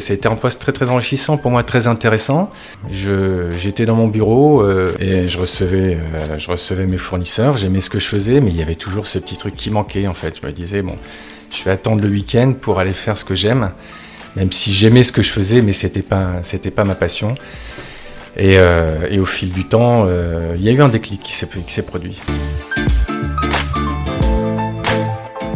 [0.00, 2.50] C'était un poste très très enrichissant, pour moi très intéressant.
[2.90, 7.90] J'étais dans mon bureau euh, et je recevais, euh, je recevais mes fournisseurs, j'aimais ce
[7.90, 10.40] que je faisais, mais il y avait toujours ce petit truc qui manquait en fait.
[10.40, 10.96] Je me disais, bon,
[11.50, 13.70] je vais attendre le week-end pour aller faire ce que j'aime,
[14.36, 16.40] même si j'aimais ce que je faisais, mais c'était pas,
[16.74, 17.34] pas ma passion.
[18.36, 20.06] Et, euh, et, au fil du temps,
[20.54, 22.18] il y a eu un déclic qui s'est produit.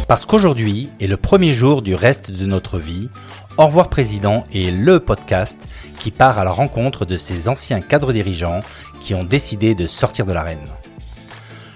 [0.07, 3.09] Parce qu'aujourd'hui est le premier jour du reste de notre vie,
[3.57, 5.69] Au revoir Président est le podcast
[6.01, 8.59] qui part à la rencontre de ces anciens cadres dirigeants
[8.99, 10.65] qui ont décidé de sortir de l'arène.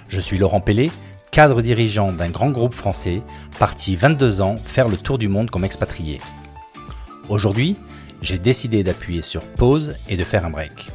[0.08, 0.90] Je suis Laurent Pellet,
[1.30, 3.22] cadre dirigeant d'un grand groupe français,
[3.60, 6.20] parti 22 ans faire le tour du monde comme expatrié.
[7.28, 7.76] Aujourd'hui,
[8.22, 10.88] j'ai décidé d'appuyer sur pause et de faire un break.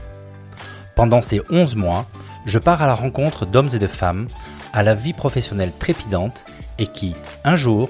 [0.97, 2.05] Pendant ces 11 mois,
[2.45, 4.27] je pars à la rencontre d'hommes et de femmes
[4.73, 6.43] à la vie professionnelle trépidante
[6.77, 7.15] et qui,
[7.45, 7.89] un jour,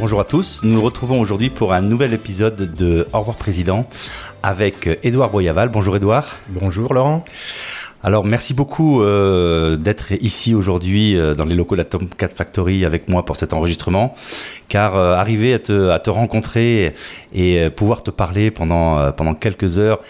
[0.00, 3.86] Bonjour à tous, nous nous retrouvons aujourd'hui pour un nouvel épisode de Au revoir Président
[4.42, 5.68] avec Édouard Boyaval.
[5.68, 6.38] Bonjour Édouard.
[6.48, 7.22] Bonjour Laurent.
[8.02, 12.34] Alors merci beaucoup euh, d'être ici aujourd'hui euh, dans les locaux de la Tom 4
[12.34, 14.14] Factory avec moi pour cet enregistrement,
[14.68, 16.94] car euh, arriver à te, à te, rencontrer
[17.34, 20.00] et pouvoir te parler pendant, pendant quelques heures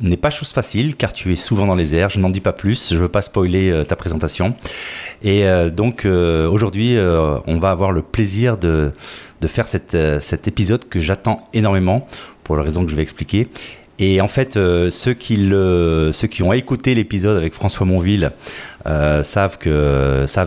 [0.00, 2.08] n'est pas chose facile car tu es souvent dans les airs.
[2.08, 4.54] Je n'en dis pas plus, je veux pas spoiler ta présentation.
[5.22, 8.92] Et donc aujourd'hui, on va avoir le plaisir de
[9.40, 12.06] de faire euh, cet épisode que j'attends énormément
[12.44, 13.48] pour la raison que je vais expliquer.
[14.00, 18.32] Et en fait, euh, ceux, qui ont écouté l'épisode avec François Monville
[18.86, 19.58] euh, savent,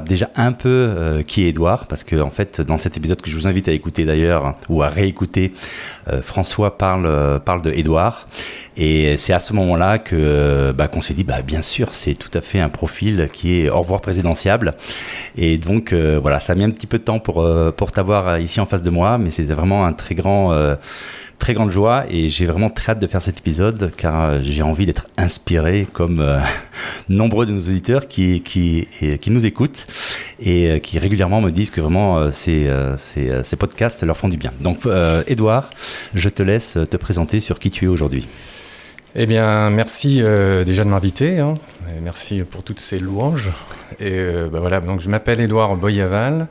[0.03, 3.47] déjà un peu qui est Edouard, parce que fait, dans cet épisode que je vous
[3.47, 5.53] invite à écouter d'ailleurs, ou à réécouter,
[6.23, 8.27] François parle, parle de Edouard.
[8.75, 9.99] Et c'est à ce moment-là
[10.73, 13.69] bah, qu'on s'est dit, bah, bien sûr, c'est tout à fait un profil qui est
[13.69, 14.73] au revoir présidentiable.
[15.37, 17.91] Et donc euh, voilà, ça a mis un petit peu de temps pour euh, pour
[17.91, 20.75] t'avoir ici en face de moi, mais c'était vraiment un très grand euh,
[21.39, 24.85] très grande joie et j'ai vraiment très hâte de faire cet épisode car j'ai envie
[24.85, 26.25] d'être inspiré comme
[27.09, 28.87] nombreux de nos auditeurs qui, qui,
[29.19, 29.87] qui nous écoutent
[30.39, 32.69] et qui régulièrement me disent que vraiment ces,
[33.43, 34.51] ces, podcasts leur font du bien.
[34.61, 34.87] Donc
[35.27, 35.69] Edouard,
[36.13, 38.27] je te laisse te présenter sur qui tu es aujourd'hui.
[39.15, 41.39] Eh bien, merci euh, déjà de m'inviter.
[41.39, 41.53] Hein.
[42.01, 43.51] Merci pour toutes ces louanges.
[43.99, 46.47] Et euh, bah voilà, donc je m'appelle Édouard Boyaval.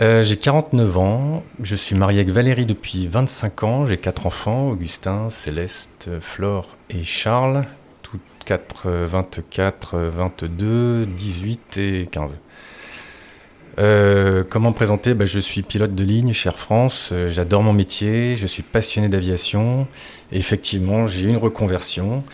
[0.00, 1.42] Euh, j'ai 49 ans.
[1.62, 3.86] Je suis marié avec Valérie depuis 25 ans.
[3.86, 7.64] J'ai quatre enfants Augustin, Céleste, Flore et Charles.
[8.02, 12.40] Toutes 4, 24, 22, 18 et 15.
[13.78, 15.14] Euh, comment me présenter?
[15.14, 18.62] Bah, Je suis pilote de ligne chez Air France, euh, j'adore mon métier, je suis
[18.62, 19.86] passionné d'aviation.
[20.32, 22.24] Effectivement, j'ai une reconversion,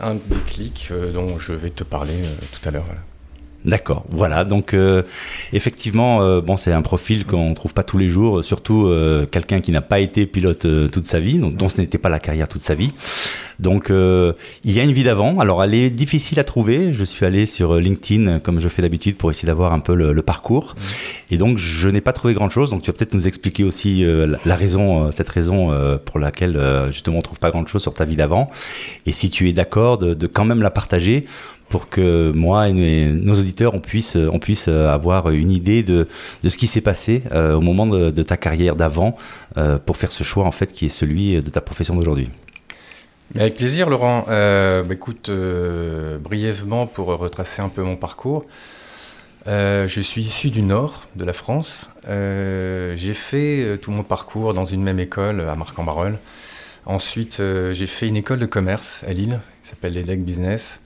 [0.00, 2.14] un déclic dont je vais te parler
[2.52, 2.86] tout à l'heure.
[3.64, 4.44] D'accord, voilà.
[4.44, 5.02] Donc euh,
[5.52, 9.60] effectivement, euh, bon, c'est un profil qu'on trouve pas tous les jours, surtout euh, quelqu'un
[9.60, 12.48] qui n'a pas été pilote toute sa vie, donc dont ce n'était pas la carrière
[12.48, 12.92] toute sa vie.
[13.60, 15.38] Donc il y a une vie d'avant.
[15.38, 16.92] Alors elle est difficile à trouver.
[16.92, 20.22] Je suis allé sur LinkedIn comme je fais d'habitude pour essayer d'avoir un peu le,
[20.22, 20.74] parcours,
[21.30, 22.70] et donc je n'ai pas trouvé grand chose.
[22.70, 24.04] Donc tu vas peut-être nous expliquer aussi
[24.44, 25.70] la, raison, cette raison
[26.04, 28.50] pour laquelle justement on trouve pas grand chose sur ta vie d'avant,
[29.06, 31.24] et si tu es d'accord de, de quand même la partager
[31.72, 36.06] pour que moi et nos auditeurs on puisse, on puisse avoir une idée de,
[36.42, 39.16] de ce qui s'est passé euh, au moment de, ta carrière d'avant
[39.56, 42.28] euh, pour faire ce choix en fait qui est celui de ta profession d'aujourd'hui.
[43.34, 44.26] Avec plaisir, Laurent.
[44.28, 45.30] Euh, bah, écoute,
[46.20, 48.44] brièvement pour retracer un peu mon parcours.
[49.46, 51.88] je suis issu du nord de la France.
[52.06, 56.18] j'ai fait tout mon parcours dans une même école à Marc-en-Barœul.
[56.84, 57.40] Ensuite,
[57.72, 60.81] j'ai fait une école de commerce à Lille qui s'appelle l'EDEC Business.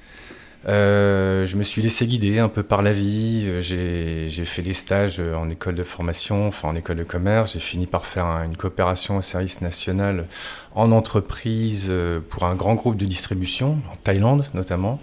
[0.69, 3.45] Euh, je me suis laissé guider un peu par la vie.
[3.47, 7.53] Euh, j'ai fait des stages en école de formation, enfin en école de commerce.
[7.53, 10.27] J'ai fini par faire une coopération au service national
[10.75, 15.01] en entreprise euh, pour un grand groupe de distribution, en Thaïlande notamment.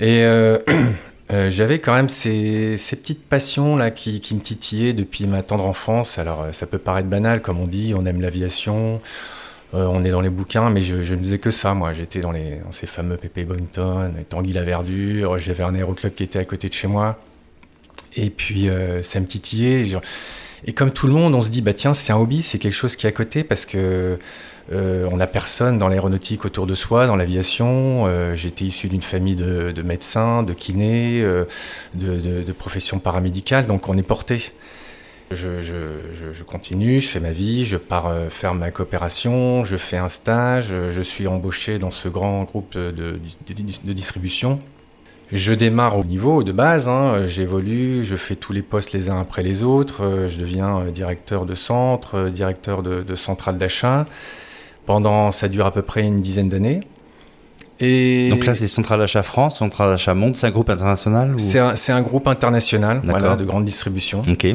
[0.00, 0.24] Et
[1.30, 6.18] j'avais quand même ces, petites passions là qui, qui, me titillaient depuis ma tendre enfance.
[6.18, 9.00] Alors ça peut paraître banal, comme on dit, on aime l'aviation,
[9.74, 11.92] euh, on est dans les bouquins, mais je, ne faisais que ça, moi.
[11.92, 12.32] J'étais dans,
[12.70, 16.74] ces fameux Pépé Bonington, Tanguy la Verdure, j'avais un aéroclub qui était à côté de
[16.74, 17.18] chez moi.
[18.16, 19.86] Et puis, euh, ça me titillait.
[20.66, 22.74] Et comme tout le monde, on se dit, bah tiens, c'est un hobby, c'est quelque
[22.74, 24.18] chose qui est à côté parce que
[24.72, 28.04] euh, on n'a personne dans l'aéronautique autour de soi, dans l'aviation.
[28.06, 31.44] Euh, J'étais issu d'une famille de, de, médecins, de kinés, euh,
[31.94, 34.52] de, de professions paramédicales, donc on est porté.
[35.34, 35.74] Je, je,
[36.12, 39.96] je, je, continue, je fais ma vie, je pars euh, faire ma coopération, je fais
[39.96, 44.60] un stage, je suis embauché dans ce grand groupe de, de distribution.
[45.32, 49.20] Je démarre au niveau de base, hein, j'évolue, je fais tous les postes les uns
[49.20, 54.06] après les autres, euh, je deviens euh, directeur de centre, directeur de, de centrale d'achat.
[54.86, 56.80] Pendant, ça dure à peu près une dizaine d'années.
[57.80, 61.38] Et Donc là, c'est Centrale Achat France, Centrale Achat Monde, c'est un groupe international ou...
[61.38, 64.22] C'est un, un, groupe international, voilà, de grande distribution.
[64.30, 64.46] Ok.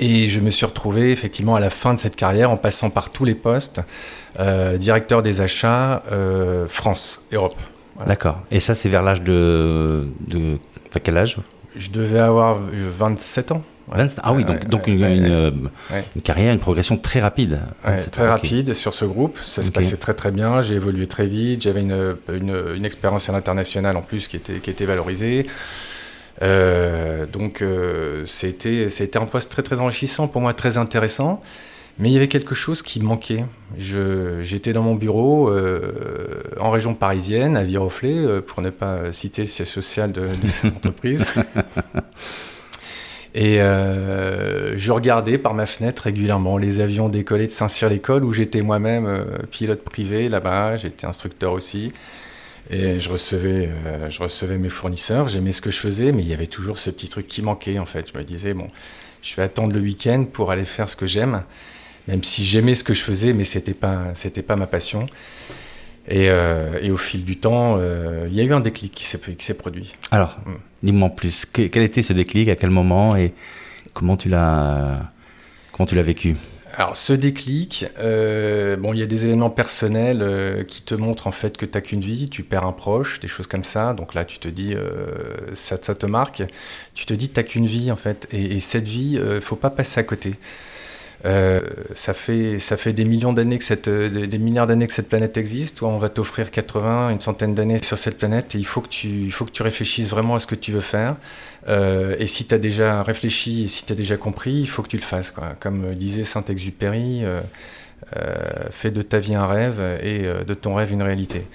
[0.00, 3.10] Et je me suis retrouvé effectivement à la fin de cette carrière en passant par
[3.10, 3.82] tous les postes,
[4.38, 7.56] euh, directeur des achats euh, France, Europe.
[7.96, 8.08] Voilà.
[8.08, 8.40] D'accord.
[8.50, 10.56] Et ça, c'est vers l'âge de, de...
[10.88, 11.36] Enfin, quel âge?
[11.76, 13.62] Je devais avoir 27 ans.
[13.92, 14.06] Ouais.
[14.22, 15.68] Ah oui, donc, donc une, une,
[16.14, 17.60] une, carrière, une progression très rapide.
[17.82, 18.22] très okay.
[18.22, 19.36] rapide sur ce groupe.
[19.44, 20.62] Ça se passait très très bien.
[20.62, 21.62] J'ai évolué très vite.
[21.62, 25.46] J'avais une, une, expérience à l'international en plus qui était, qui était valorisée.
[26.42, 31.42] Euh, donc euh, c'était un poste très très enrichissant pour moi, très intéressant.
[32.00, 33.44] Mais il y avait quelque chose qui manquait.
[33.76, 39.42] J'étais dans mon bureau euh, en région parisienne, à Viroflay, euh, pour ne pas citer
[39.42, 41.26] le siège social de, de cette entreprise.
[43.34, 48.62] Et euh, je regardais par ma fenêtre régulièrement les avions décoller de Saint-Cyr-l'École, où j'étais
[48.62, 51.92] moi-même pilote privé là-bas, j'étais instructeur aussi.
[52.72, 56.28] Et je recevais, euh, je recevais mes fournisseurs, j'aimais ce que je faisais, mais il
[56.28, 58.12] y avait toujours ce petit truc qui manquait en fait.
[58.12, 58.68] Je me disais, bon,
[59.22, 61.42] je vais attendre le week-end pour aller faire ce que j'aime,
[62.06, 65.06] même si j'aimais ce que je faisais, mais c'était pas, c'était pas ma passion.
[66.08, 69.04] Et, euh, et, au fil du temps, euh, il y a eu un déclic qui
[69.04, 69.94] s'est produit.
[70.10, 70.52] Alors, mm.
[70.84, 73.34] dis-moi en plus, que, quel était ce déclic, à quel moment et
[73.92, 75.10] comment tu l'as
[75.72, 76.36] comment tu l'as vécu?
[76.74, 81.26] Alors, ce déclic, euh, bon, il y a des événements personnels euh, qui te montrent
[81.26, 83.92] en fait que tu n'as qu'une vie, tu perds un proche, des choses comme ça.
[83.92, 85.10] Donc là, tu te dis, euh,
[85.54, 86.42] ça, ça, te marque.
[86.94, 88.28] Tu te dis, tu qu'une vie en fait.
[88.32, 90.34] Et, et cette vie, ne faut pas passer à côté.
[91.26, 91.60] Euh,
[91.94, 95.76] ça, fait, des millions d'années que cette, des milliards d'années que cette planète existe.
[95.76, 99.08] Toi, on va t'offrir 80, une centaine d'années sur cette planète il faut que tu,
[99.08, 101.16] il faut que tu réfléchisses vraiment à ce que tu veux faire.
[101.68, 104.82] Euh, et si tu as déjà réfléchi et si tu as déjà compris, il faut
[104.82, 105.34] que tu le fasses.
[105.60, 107.42] Comme disait Saint-Exupéry, euh,
[108.70, 111.46] fais de ta vie un rêve et de ton rêve une réalité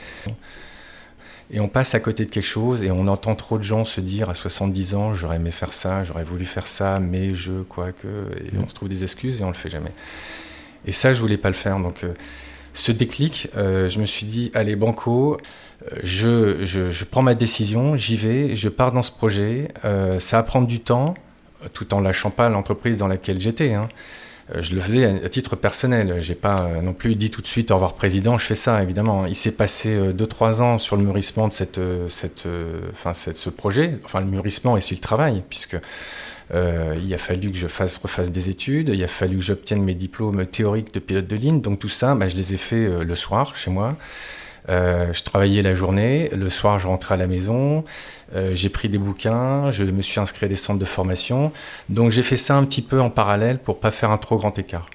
[1.51, 4.01] et on passe à côté de quelque chose et on entend trop de gens se
[4.01, 7.91] dire à 70 ans j'aurais aimé faire ça, j'aurais voulu faire ça, mais je, quoi
[7.91, 8.07] que,
[8.39, 8.63] et mmh.
[8.63, 9.91] on se trouve des excuses et on le fait jamais.
[10.87, 11.79] Et ça, je voulais pas le faire.
[11.79, 12.13] Donc, euh,
[12.73, 15.37] ce déclic, euh, je me suis dit allez banco,
[15.91, 19.69] euh, je, je, je, prends ma décision, j'y vais, je pars dans ce projet.
[20.19, 21.15] Ça va prendre du temps,
[21.73, 23.73] tout en lâchant pas l'entreprise dans laquelle j'étais.
[23.73, 23.89] Hein.
[24.53, 26.17] Je le faisais à, titre personnel.
[26.19, 28.37] J'ai pas non plus dit tout de suite au revoir président.
[28.37, 29.25] Je fais ça évidemment.
[29.25, 32.47] Il s'est passé 2-3 ans sur le mûrissement de cette, cette,
[32.91, 33.99] enfin, ce projet.
[34.05, 35.77] Enfin, le mûrissement et sur le travail, puisque
[36.53, 38.89] euh, il a fallu que je fasse, refasse des études.
[38.89, 41.61] Il a fallu que j'obtienne mes diplômes théoriques de pilote de ligne.
[41.61, 43.95] Donc tout ça, bah, je les ai fait euh, le soir chez moi.
[44.69, 47.83] Euh, je travaillais la journée, le soir je rentrais à la maison,
[48.35, 51.51] euh, j'ai pris des bouquins, je me suis inscrit à des centres de formation.
[51.89, 54.57] Donc j'ai fait ça un petit peu en parallèle pour pas faire un trop grand
[54.57, 54.89] écart.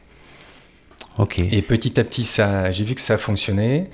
[1.52, 2.28] Et petit à petit,
[2.70, 3.90] j'ai vu que ça a fonctionné.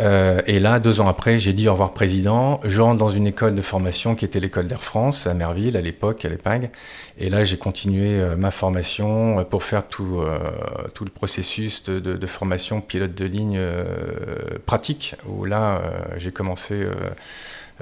[0.00, 2.60] Euh, et là, deux ans après, j'ai dit au revoir président.
[2.64, 5.80] Je rentre dans une école de formation qui était l'école d'Air France à Merville à
[5.80, 6.70] l'époque, à l'EPAG.
[7.18, 10.38] Et là, j'ai continué euh, ma formation pour faire tout, euh,
[10.94, 13.60] tout le processus de, de, de, formation pilote de ligne
[14.66, 15.14] pratique.
[15.26, 15.82] Où là,
[16.16, 16.94] j'ai commencé euh,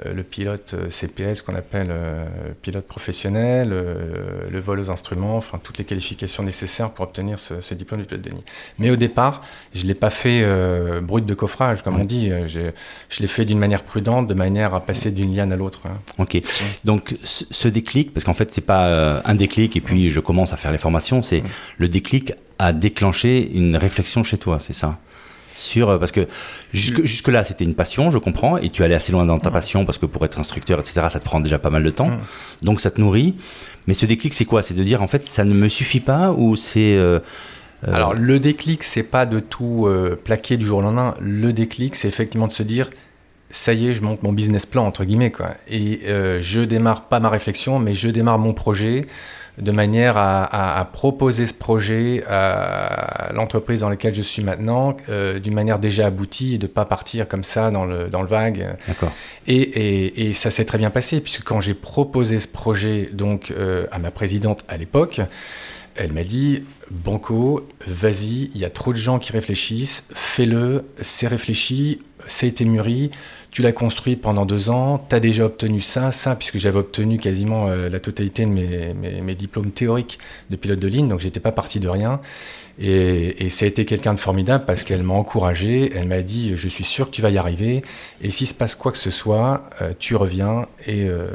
[0.03, 2.25] le pilote euh, CPL, ce qu'on appelle euh,
[2.61, 7.73] pilote professionnel, le vol aux instruments, enfin toutes les qualifications nécessaires pour obtenir ce, ce
[7.73, 8.41] diplôme de pilote de ligne.
[8.79, 9.41] Mais au départ,
[9.73, 12.31] je ne l'ai pas fait euh, brut de coffrage, comme on dit.
[12.47, 12.71] Je,
[13.09, 15.81] je l'ai fait d'une manière prudente, de manière à passer d'une liane à l'autre.
[15.85, 15.97] Hein.
[16.17, 16.41] Ok.
[16.83, 20.53] Donc ce déclic, parce qu'en fait c'est pas euh, un déclic et puis je commence
[20.53, 21.43] à faire les formations, c'est
[21.77, 24.99] le déclic a déclenché une réflexion chez toi, c'est ça?
[25.55, 26.27] Sur euh, parce que
[26.71, 29.51] jusque, jusque là c'était une passion je comprends et tu allais assez loin dans ta
[29.51, 32.11] passion parce que pour être instructeur etc ça te prend déjà pas mal de temps.
[32.61, 33.35] Donc ça te nourrit.
[33.87, 34.63] Mais ce déclic c'est quoi?
[34.63, 37.19] C'est de dire en fait ça ne me suffit pas ou c'est euh,
[37.87, 37.93] euh...
[37.93, 41.13] alors le déclic c'est pas de tout euh, plaquer du jour au lendemain.
[41.19, 42.89] Le déclic c'est effectivement de se dire
[43.51, 45.51] ça y est je monte mon business plan entre guillemets quoi.
[45.67, 49.07] Et euh, je démarre pas ma réflexion mais je démarre mon projet
[49.57, 54.97] de manière à, à, à, proposer ce projet à l'entreprise dans laquelle je suis maintenant
[55.09, 58.21] euh, d'une manière déjà aboutie et de ne pas partir comme ça dans le, dans
[58.21, 58.75] le vague.
[59.47, 63.51] Et, et, et, ça s'est très bien passé, puisque quand j'ai proposé ce projet donc,
[63.51, 65.21] euh, à ma présidente à l'époque,
[65.95, 71.27] Elle m'a dit, Banco, vas-y, il y a trop de gens qui réfléchissent, fais-le, c'est
[71.27, 73.11] réfléchi, ça a été mûri,
[73.53, 77.19] tu l'as construit pendant deux ans, tu as déjà obtenu ça, ça, puisque j'avais obtenu
[77.19, 80.17] quasiment euh, la totalité de mes, mes, diplômes théoriques
[80.49, 82.19] de pilote de ligne, donc j'étais pas parti de rien.
[82.79, 86.67] Et, ça a été quelqu'un de formidable parce qu'elle m'a encouragé, elle m'a dit je
[86.67, 87.83] suis sûr que tu vas y arriver.
[88.21, 90.65] Et s'il se passe quoi que ce soit, euh, tu reviens.
[90.87, 91.27] Et euh,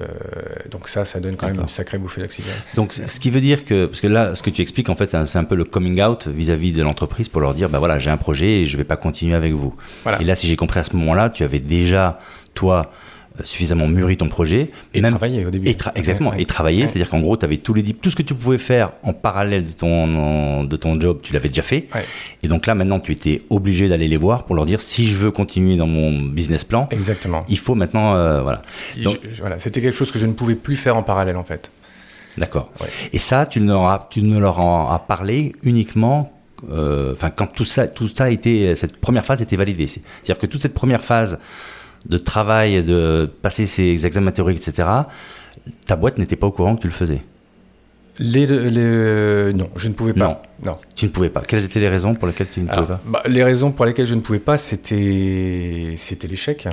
[0.71, 2.55] donc ça, ça donne quand même une sacrée bouffée d'oxygène.
[2.75, 5.11] Donc ce qui veut dire que, parce que là ce que tu expliques en fait
[5.27, 8.11] c'est un peu le coming out vis-à-vis de l'entreprise pour leur dire bah voilà j'ai
[8.11, 9.75] un projet et je vais pas continuer avec vous.
[10.21, 12.19] Et là si j'ai compris à ce moment-là, tu avais déjà
[12.55, 12.91] toi
[13.45, 14.71] suffisamment mûri ton projet.
[14.95, 15.69] Et même, travailler au début.
[15.95, 18.59] exactement, et travailler, c'est-à-dire qu'en gros, tu avais tous les tout ce que tu pouvais
[18.59, 21.89] faire en parallèle de ton, de ton job, tu l'avais déjà fait.
[22.43, 25.17] Et donc là, maintenant, tu étais obligé d'aller les voir pour leur dire si je
[25.17, 27.45] veux continuer dans mon business plan, exactement.
[27.49, 28.15] il faut maintenant.
[28.15, 28.63] Euh, voilà.
[29.41, 29.59] voilà.
[29.59, 31.71] C'était quelque chose que je ne pouvais plus faire en parallèle, en fait.
[32.37, 32.71] D'accord.
[33.13, 36.33] Et ça, tu ne, leur as, tu ne leur en as parlé uniquement
[36.71, 39.87] euh, enfin quand tout ça, tout ça a été, cette première phase était validée.
[39.87, 41.39] C'est-à-dire que toute cette première phase
[42.09, 44.89] de travail, de passer ces examens théoriques, etc.,
[45.87, 47.23] ta boîte n'était pas au courant que tu le faisais
[48.21, 50.43] les, non, je ne pouvais pas.
[50.65, 50.79] Non.
[50.95, 51.43] Tu ne pouvais pas.
[51.43, 53.01] Quelles étaient les raisons pour lesquelles tu ne pouvais pas?
[53.07, 55.95] bah, Les raisons pour lesquelles je ne pouvais pas, c'était
[56.29, 56.69] l'échec,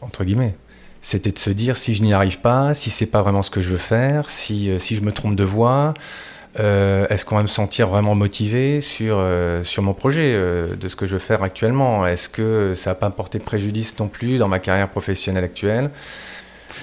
[0.00, 0.54] entre guillemets.
[1.02, 3.60] C'était de se dire si je n'y arrive pas, si c'est pas vraiment ce que
[3.60, 5.94] je veux faire, si, euh, si je me trompe de voie,
[6.60, 10.88] euh, est-ce qu'on va me sentir vraiment motivé sur, euh, sur mon projet, euh, de
[10.88, 12.06] ce que je veux faire actuellement?
[12.06, 15.90] Est-ce que ça n'a pas porté préjudice non plus dans ma carrière professionnelle actuelle?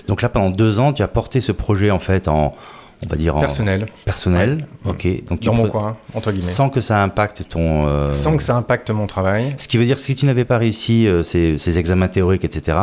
[0.07, 2.55] Donc là, pendant deux ans, tu as porté ce projet en fait en,
[3.03, 3.85] on va dire personnel.
[4.05, 5.25] Personnel, ok.
[5.25, 6.51] Donc dans mon coin, entre guillemets.
[6.51, 8.13] Sans que ça impacte ton.
[8.13, 9.53] Sans que ça impacte mon travail.
[9.57, 12.77] Ce qui veut dire que si tu n'avais pas réussi ces, ces, examens théoriques, etc.,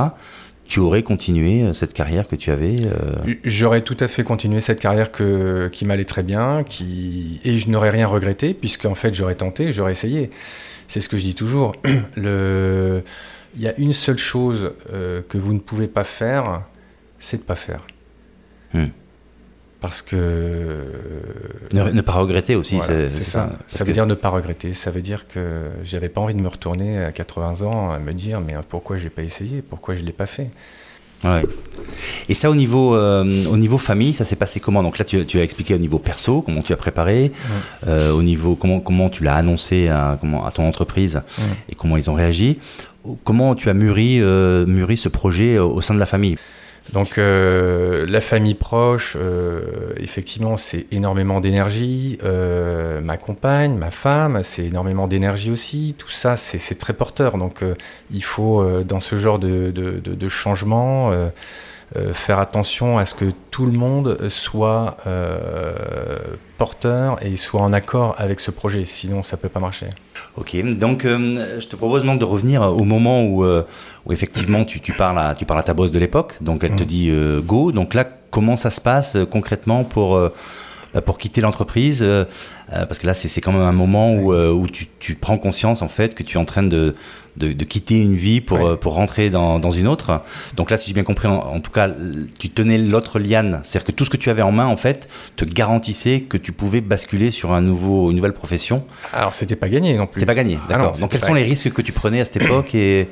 [0.66, 4.60] tu aurais continué euh, cette carrière que tu avais euh J'aurais tout à fait continué
[4.60, 7.40] cette carrière que, qui m'allait très bien, qui...
[7.44, 10.30] et je n'aurais rien regretté, puisqu'en fait j'aurais tenté, j'aurais essayé.
[10.88, 11.74] C'est ce que je dis toujours.
[12.16, 13.02] Le...
[13.56, 16.62] Il y a une seule chose euh, que vous ne pouvez pas faire,
[17.18, 17.86] c'est de ne pas faire.
[18.74, 18.86] Hmm.
[19.80, 20.82] Parce que.
[21.72, 23.50] Ne, pas regretter aussi, c'est ça.
[23.66, 24.74] Ça, veut dire ne pas regretter.
[24.74, 28.12] Ça veut dire que j'avais pas envie de me retourner à 80 ans à me
[28.12, 29.62] dire mais pourquoi j'ai pas essayé?
[29.62, 30.50] Pourquoi je l'ai pas fait?
[31.24, 31.42] Ouais.
[32.28, 34.82] Et ça, au niveau, euh, au niveau famille, ça s'est passé comment?
[34.82, 37.32] Donc là, tu, tu, as expliqué au niveau perso, comment tu as préparé,
[37.86, 41.22] euh, au niveau comment, comment tu l'as annoncé à, comment, à ton entreprise
[41.70, 42.58] et comment ils ont réagi.
[43.24, 46.36] Comment tu as mûri, euh, mûri ce projet au sein de la famille?
[46.92, 52.18] Donc euh, la famille proche, euh, effectivement, c'est énormément d'énergie.
[52.22, 55.94] Euh, ma compagne, ma femme, c'est énormément d'énergie aussi.
[55.98, 57.38] Tout ça, c'est très porteur.
[57.38, 57.64] Donc
[58.10, 61.12] il faut, dans ce genre de, de, changement,
[62.12, 64.96] faire attention à ce que tout le monde soit
[66.58, 69.88] porteur et soit en accord avec ce projet, sinon ça ne peut pas marcher.
[70.36, 74.80] Ok, donc euh, je te propose donc de revenir au moment où, où effectivement tu,
[74.80, 76.86] tu, parles à, tu parles à ta boss de l'époque, donc elle te mm.
[76.86, 77.12] dit
[77.44, 80.20] go, donc là comment ça se passe concrètement pour
[81.04, 82.06] pour quitter l'entreprise
[82.70, 85.88] Parce que là, c'est quand même un moment où, où tu, tu, prends conscience en
[85.88, 86.94] fait que tu es en train de,
[87.36, 90.22] de, quitter une vie pour, euh, pour rentrer dans, dans, une autre.
[90.56, 91.88] Donc là, si j'ai bien compris, en, tout cas,
[92.38, 93.60] tu tenais l'autre liane.
[93.62, 96.52] C'est-à-dire que tout ce que tu avais en main, en fait, te garantissait que tu
[96.52, 98.84] pouvais basculer sur un nouveau, une nouvelle profession.
[99.12, 100.14] Alors, c'était pas gagné non plus.
[100.14, 100.98] C'était pas gagné, ah d'accord.
[100.98, 103.08] Donc, quels sont les risques que tu prenais à cette époque et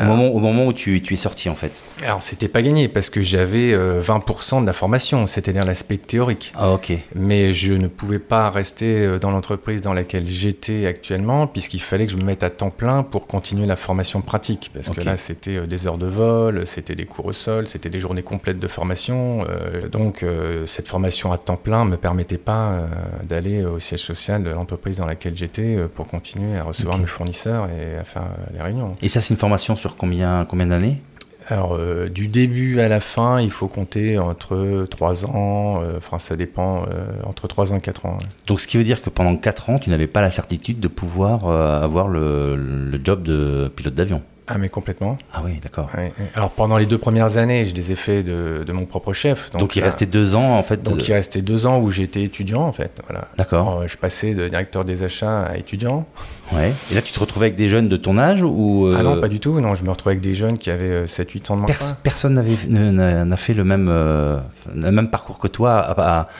[0.00, 2.88] au, moment, au moment où tu, tu, es sorti en fait Alors c'était pas gagné
[2.88, 6.52] parce que j'avais 20% euh, de la formation, c'est-à-dire l'aspect théorique.
[6.56, 6.92] Ah ok.
[7.14, 12.06] Mais je ne pouvais pas rester euh, dans l'entreprise dans laquelle j'étais actuellement puisqu'il fallait
[12.06, 14.70] que je me mette à temps plein pour continuer la formation pratique.
[14.74, 17.90] Parce que là c'était euh, des heures de vol, c'était des cours au sol, c'était
[17.90, 19.44] des journées complètes de formation.
[19.90, 20.24] donc
[20.66, 22.86] cette formation à temps plein me permettait pas
[23.24, 27.68] d'aller au siège social de l'entreprise dans laquelle j'étais pour continuer à recevoir mes fournisseurs
[27.68, 28.92] et à faire les réunions.
[29.02, 31.00] Et ça c'est une formation sur sur combien, combien d'années?
[31.48, 36.18] Alors, euh, du début à la fin, il faut compter entre 3 ans, euh, enfin,
[36.18, 38.18] ça dépend, euh, entre 3 ans et 4 ans.
[38.48, 40.88] Donc, ce qui veut dire que pendant 4 ans, tu n'avais pas la certitude de
[40.88, 44.22] pouvoir avoir le, le job de pilote d'avion?
[44.48, 45.18] Ah mais complètement.
[45.32, 45.90] Ah oui, d'accord.
[46.36, 49.50] Alors pendant les deux premières années, je les ai fait de, de mon propre chef.
[49.50, 50.84] Donc, il restait deux ans en fait.
[50.84, 52.92] Donc il restait deux ans où j'étais étudiant en fait.
[53.08, 53.26] Voilà.
[53.36, 53.88] D'accord.
[53.88, 56.06] Je passais de directeur des achats à étudiant.
[56.52, 56.72] Ouais.
[56.90, 59.28] Et là tu te retrouvais avec des jeunes de ton âge ou Ah non, pas
[59.28, 59.60] du tout.
[59.60, 61.70] Non, je me retrouvais avec des jeunes qui avaient 7-8 ans de moins.
[62.02, 64.38] personne n'a fait le même, euh,
[64.74, 65.78] le même parcours que toi.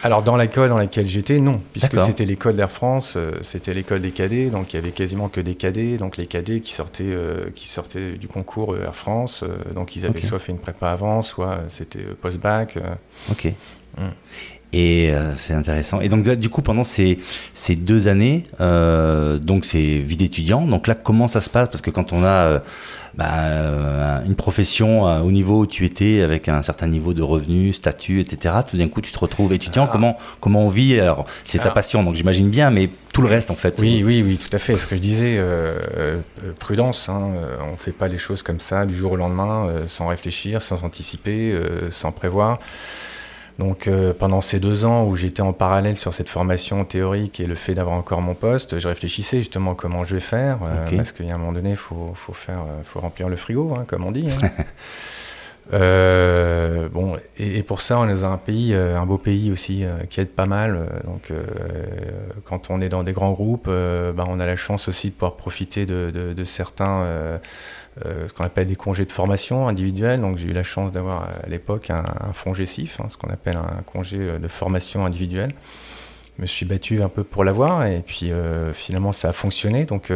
[0.03, 4.01] Alors dans l'école dans laquelle j'étais, non, puisque c'était l'école d'Air France, euh, c'était l'école
[4.01, 7.05] des cadets, donc il y avait quasiment que des cadets, donc les cadets qui sortaient,
[7.07, 9.43] euh, qui sortaient du concours Air France.
[9.43, 12.79] Euh, donc ils avaient soit fait une prépa avant, soit euh, c'était euh, post-bac.
[13.31, 13.53] Ok.
[13.97, 14.03] Mm.
[14.73, 16.01] Et c'est intéressant.
[16.01, 17.19] Et donc, du coup, pendant ces,
[17.55, 20.63] ces deux années, donc c'est vie d'étudiant.
[20.63, 21.69] Donc là, comment ça se passe?
[21.69, 22.61] Parce que quand on a
[23.15, 28.21] bah, une profession au niveau où tu étais, avec un certain niveau de revenus, statut,
[28.21, 29.85] etc., tout d'un coup, tu te retrouves étudiant.
[29.87, 29.91] Ah.
[29.91, 31.01] Comment, comment on vit?
[31.01, 33.81] Alors, c'est ta passion, donc j'imagine bien, mais tout le reste, en fait.
[33.81, 34.77] Oui, oui, oui, tout à fait.
[34.77, 35.41] Ce que je disais,
[36.59, 37.09] prudence.
[37.09, 37.31] Hein,
[37.67, 40.85] on ne fait pas les choses comme ça du jour au lendemain, sans réfléchir, sans
[40.85, 41.59] anticiper,
[41.91, 42.59] sans prévoir.
[43.59, 47.47] Donc euh, pendant ces deux ans où j'étais en parallèle sur cette formation théorique et
[47.47, 51.13] le fait d'avoir encore mon poste, je réfléchissais justement comment je vais faire, euh, parce
[51.13, 53.75] qu'il y a un moment donné, il faut, faut, faire, euh, faut remplir le frigo,
[53.75, 54.29] hein, comme on dit.
[54.31, 54.51] Hein.
[56.93, 60.29] bon, et, pour ça, on est dans un pays, un beau pays aussi, qui aide
[60.29, 60.89] pas mal.
[61.05, 61.33] donc,
[62.45, 65.35] quand on est dans des grands groupes, ben, on a la chance aussi de pouvoir
[65.35, 67.41] profiter de, de, de certains
[68.03, 70.21] ce qu'on appelle des congés de formation individuels.
[70.21, 73.57] Donc j'ai eu la chance d'avoir à l'époque un, fonds GESIF, hein, ce qu'on appelle
[73.57, 75.53] un congé euh, de formation individuelle.
[76.37, 79.87] Je me suis battu un peu pour l'avoir et puis euh, finalement ça a fonctionné.
[79.87, 80.13] Donc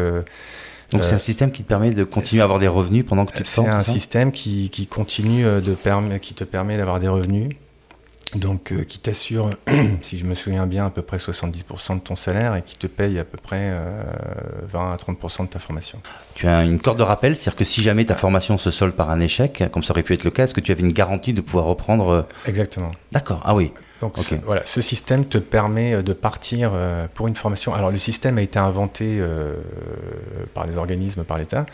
[0.91, 3.33] donc c'est un système qui te permet de continuer à avoir des revenus pendant que
[3.33, 7.09] tu te formes C'est un système qui, qui continue de qui te permet d'avoir des
[7.09, 7.51] revenus
[8.35, 9.51] donc euh, qui t'assure,
[10.03, 12.87] si je me souviens bien, à peu près 70% de ton salaire et qui te
[12.87, 13.73] paye à peu près
[14.69, 15.99] 20 euh, à 30% de ta formation.
[16.35, 19.11] Tu as une corde de rappel, c'est-à-dire que si jamais ta formation se solde par
[19.11, 21.33] un échec, comme ça aurait pu être le cas, est-ce que tu avais une garantie
[21.33, 22.93] de pouvoir reprendre euh, Exactement.
[23.13, 23.73] D'accord, ah oui.
[24.01, 24.15] Donc
[24.47, 26.73] voilà, ce système te permet de partir
[27.13, 27.75] pour une formation.
[27.75, 29.23] Alors le système a été inventé
[30.55, 31.67] par les organismes, par l'État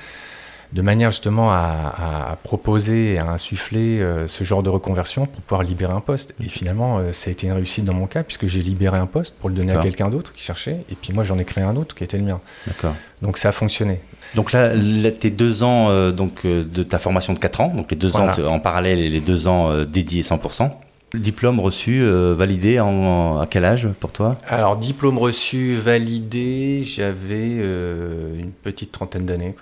[0.73, 5.62] de manière justement à, proposer et à insuffler euh, ce genre de reconversion pour pouvoir
[5.62, 6.35] libérer un poste.
[6.44, 9.06] Et finalement, euh, ça a été une réussite dans mon cas, puisque j'ai libéré un
[9.06, 11.64] poste pour le donner à quelqu'un d'autre qui cherchait, et puis moi j'en ai créé
[11.64, 12.40] un autre qui était le mien.
[12.66, 12.94] D'accord.
[13.23, 14.00] Donc ça a fonctionné.
[14.35, 14.73] Donc là,
[15.11, 18.26] tes deux ans euh, donc, de ta formation de 4 ans, donc les deux ans
[18.46, 20.70] en parallèle et les deux ans dédiés 100%.
[21.14, 22.04] Diplôme reçu,
[22.35, 24.35] validé en, à quel âge pour toi?
[24.49, 29.54] Alors, diplôme reçu, validé, j'avais une petite trentaine d'années.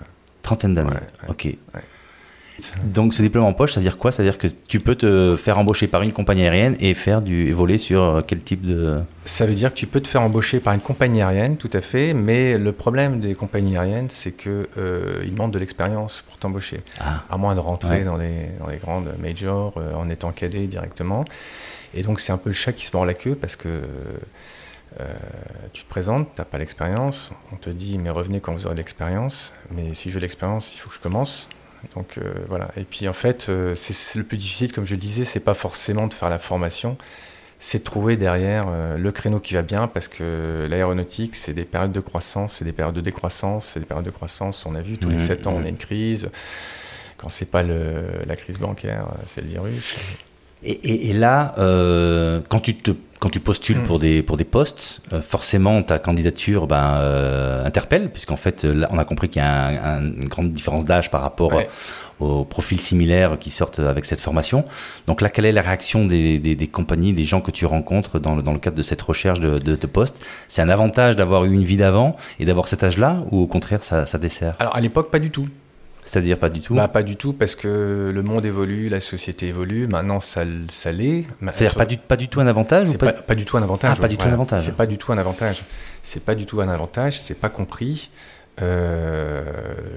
[0.45, 0.91] Trentaine d'années.
[1.27, 1.55] ok.
[2.83, 4.11] Donc ce diplôme en poche, ça veut dire quoi?
[4.11, 7.21] Ça veut dire que tu peux te faire embaucher par une compagnie aérienne et faire
[7.21, 10.21] du voler sur euh, quel type de Ça veut dire que tu peux te faire
[10.21, 12.13] embaucher par une compagnie aérienne, tout à fait.
[12.13, 16.81] Mais le problème des compagnies aériennes, c'est que euh, ils demandent de l'expérience pour t'embaucher,
[16.99, 17.23] ah.
[17.29, 21.25] à moins de rentrer dans, les, dans, les, grandes majors euh, en étant cadet directement.
[21.93, 23.81] Et donc c'est un peu le chat qui se mord la queue parce que euh,
[25.73, 28.75] tu te présentes, tu n'as pas l'expérience, on te dit mais revenez quand vous aurez
[28.75, 31.49] l'expérience, mais si je veux l'expérience, il faut que je commence.
[31.93, 32.69] Donc euh, voilà.
[32.77, 35.53] Et puis en fait, euh, c'est le plus difficile, comme je le disais, c'est pas
[35.53, 36.97] forcément de faire la formation,
[37.59, 41.93] c'est de trouver derrière le créneau qui va bien, parce que l'aéronautique, c'est des périodes
[41.93, 44.65] de croissance, c'est des périodes de décroissance, c'est des périodes de croissance.
[44.65, 46.29] On a vu tous les 7 mmh, ans, on a une crise.
[47.17, 49.97] Quand c'est pas la crise bancaire, c'est le virus.
[50.65, 55.21] Et, là, euh, quand, tu te, quand tu postules pour, des, pour des postes, euh,
[55.21, 59.99] forcément ta candidature ben, euh, interpelle, puisqu'en fait, là, on a compris qu'il y a
[59.99, 61.53] une grande différence d'âge par rapport
[62.19, 64.65] aux profils similaires qui sortent avec cette formation.
[65.05, 68.35] Donc là, quelle est la réaction des, des, compagnies, des gens que tu rencontres dans
[68.35, 71.45] le, dans le cadre de cette recherche de, de, de poste C'est un avantage d'avoir
[71.45, 74.55] eu une vie d'avant et d'avoir cet âge-là, ou au contraire, ça, ça dessert?
[74.59, 75.47] Alors à l'époque, pas du tout.
[76.05, 79.47] C'est-à-dire pas du tout bah, Pas du tout, parce que le monde évolue, la société
[79.47, 81.25] évolue, maintenant ça, ça l'est.
[81.49, 83.11] C'est-à-dire pas du, pas du tout un avantage C'est pas...
[83.11, 83.97] Pas, du tout un avantage.
[83.97, 84.63] Ah, pas du tout un avantage.
[84.63, 85.63] C'est pas du tout un avantage.
[86.03, 88.11] C'est pas du tout un avantage, c'est pas compris.
[88.61, 89.43] Euh,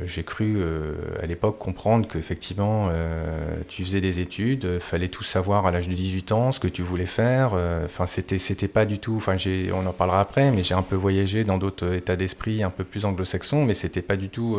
[0.04, 5.66] j'ai cru euh, à l'époque comprendre qu'effectivement euh, tu faisais des études, fallait tout savoir
[5.66, 7.52] à l'âge de 18 ans, ce que tu voulais faire.
[7.84, 9.16] Enfin, c'était, c'était pas du tout.
[9.16, 9.36] Enfin,
[9.72, 12.84] on en parlera après, mais j'ai un peu voyagé dans d'autres états d'esprit un peu
[12.84, 14.58] plus anglo-saxons, mais c'était pas du tout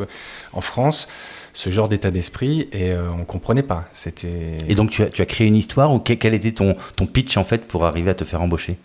[0.54, 1.08] en France
[1.52, 3.90] ce genre d'état d'esprit et on comprenait pas.
[3.94, 4.58] C'était.
[4.68, 7.38] Et donc tu as, tu as créé une histoire ou quel était ton, ton pitch
[7.38, 8.78] en fait pour arriver à te faire embaucher?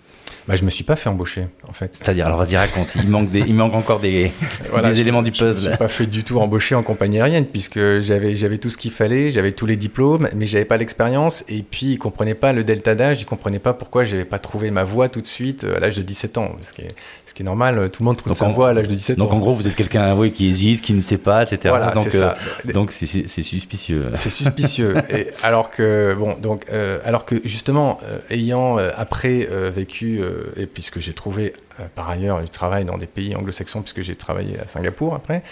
[0.46, 1.90] Bah, je me suis pas fait embaucher, en fait.
[1.94, 2.94] C'est-à-dire, alors vas-y, raconte.
[2.96, 4.30] Il manque, des, il manque encore des,
[4.82, 5.54] des éléments du puzzle.
[5.54, 8.68] Je ne suis pas fait du tout embaucher en compagnie aérienne, puisque j'avais, j'avais tout
[8.68, 11.44] ce qu'il fallait, j'avais tous les diplômes, mais j'avais pas l'expérience.
[11.48, 14.70] Et puis, ils comprenaient pas le delta d'âge, ils comprenaient pas pourquoi j'avais pas trouvé
[14.70, 16.50] ma voie tout de suite euh, à l'âge de 17 ans.
[16.60, 18.72] Ce qui est, ce qui est normal, tout le monde trouve donc sa voie à
[18.74, 19.30] l'âge de 17 donc ans.
[19.30, 21.58] Donc en gros, vous êtes quelqu'un oui, qui hésite, qui ne sait pas, etc.
[21.68, 22.36] Voilà, donc, c'est ça.
[22.68, 24.10] Euh, donc c'est, suspicieux.
[24.12, 24.94] C'est suspicieux.
[25.08, 27.98] et alors que, bon, donc, euh, alors que justement,
[28.30, 30.13] ayant après vécu,
[30.56, 34.14] et puisque j'ai trouvé euh, par ailleurs du travail dans des pays anglo-saxons, puisque j'ai
[34.14, 35.42] travaillé à Singapour après,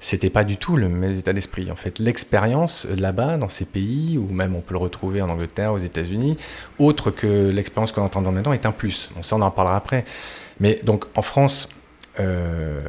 [0.00, 1.70] c'était pas du tout le même état d'esprit.
[1.70, 5.72] En fait, l'expérience là-bas, dans ces pays, ou même on peut le retrouver en Angleterre,
[5.72, 6.36] aux États-Unis,
[6.78, 9.10] autre que l'expérience qu'on entend maintenant, est un plus.
[9.14, 10.04] Bon, ça, on en parlera après.
[10.58, 11.68] Mais donc, en France,
[12.18, 12.80] euh,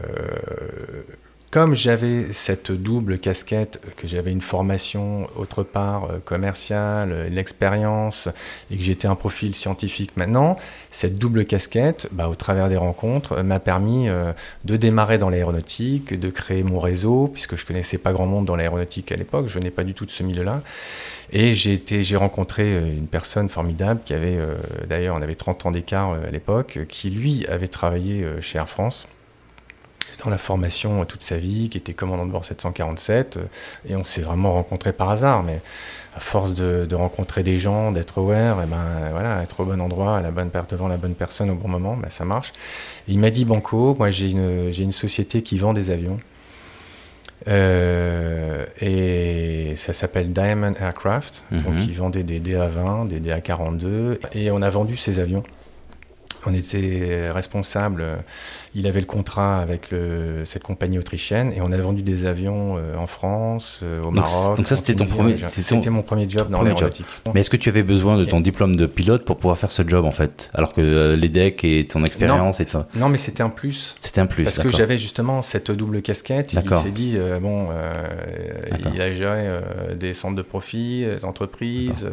[1.52, 8.30] comme j'avais cette double casquette, que j'avais une formation autre part euh, commerciale, euh, l'expérience,
[8.72, 10.56] et que j'étais un profil scientifique maintenant,
[10.92, 14.08] cette double casquette, bah, au travers des rencontres, euh, m'a permis
[14.64, 18.56] de démarrer dans l'aéronautique, de créer mon réseau, puisque je connaissais pas grand monde dans
[18.56, 20.62] l'aéronautique à l'époque, je n'ai pas du tout de ce milieu-là.
[21.34, 24.40] Et j'ai rencontré une personne formidable qui avait,
[24.88, 29.08] d'ailleurs, on avait 30 ans d'écart à l'époque, qui lui avait travaillé chez Air France
[30.24, 33.42] dans la formation toute sa vie, qui était commandant de bord 747, euh,
[33.88, 35.62] et on s'est vraiment rencontrés par hasard, mais
[36.16, 40.18] à force de, rencontrer des gens, d'être aware, et ben voilà, être au bon endroit,
[40.18, 42.52] à la bonne devant la bonne personne au bon moment, ben, ça marche.
[43.08, 46.20] il m'a dit Banco, moi j'ai une, société qui vend des avions.
[47.48, 51.44] Euh, et ça s'appelle Diamond Aircraft.
[51.52, 51.86] Donc, mhm.
[51.88, 54.20] ils vendaient des DA20, des DA42.
[54.34, 55.42] Et on a vendu ces avions.
[56.46, 58.04] On était responsable
[58.74, 62.78] il avait le contrat avec le, cette compagnie autrichienne et on a vendu des avions
[62.78, 64.58] euh, en France, euh, au Maroc.
[64.58, 65.36] Donc ça, c'était ton premier.
[65.38, 67.06] C'était mon premier job dans l'aéronautique.
[67.34, 69.88] Mais est-ce que tu avais besoin de ton diplôme de pilote pour pouvoir faire ce
[69.88, 73.18] job en fait, alors que euh, les decks et ton expérience et ça Non, mais
[73.18, 73.98] c'était un plus.
[74.00, 74.44] C'était un plus.
[74.44, 76.54] Parce que j'avais justement cette double casquette.
[76.54, 77.68] Il s'est dit bon,
[78.94, 79.48] il a géré
[80.00, 82.08] des centres de profit, des entreprises.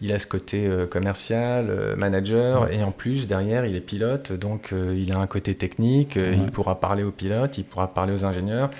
[0.00, 5.12] il a ce côté commercial, manager, et en plus derrière, il est pilote, donc il
[5.12, 8.70] a un côté technique euh, il pourra parler aux pilotes, il pourra parler aux ingénieurs,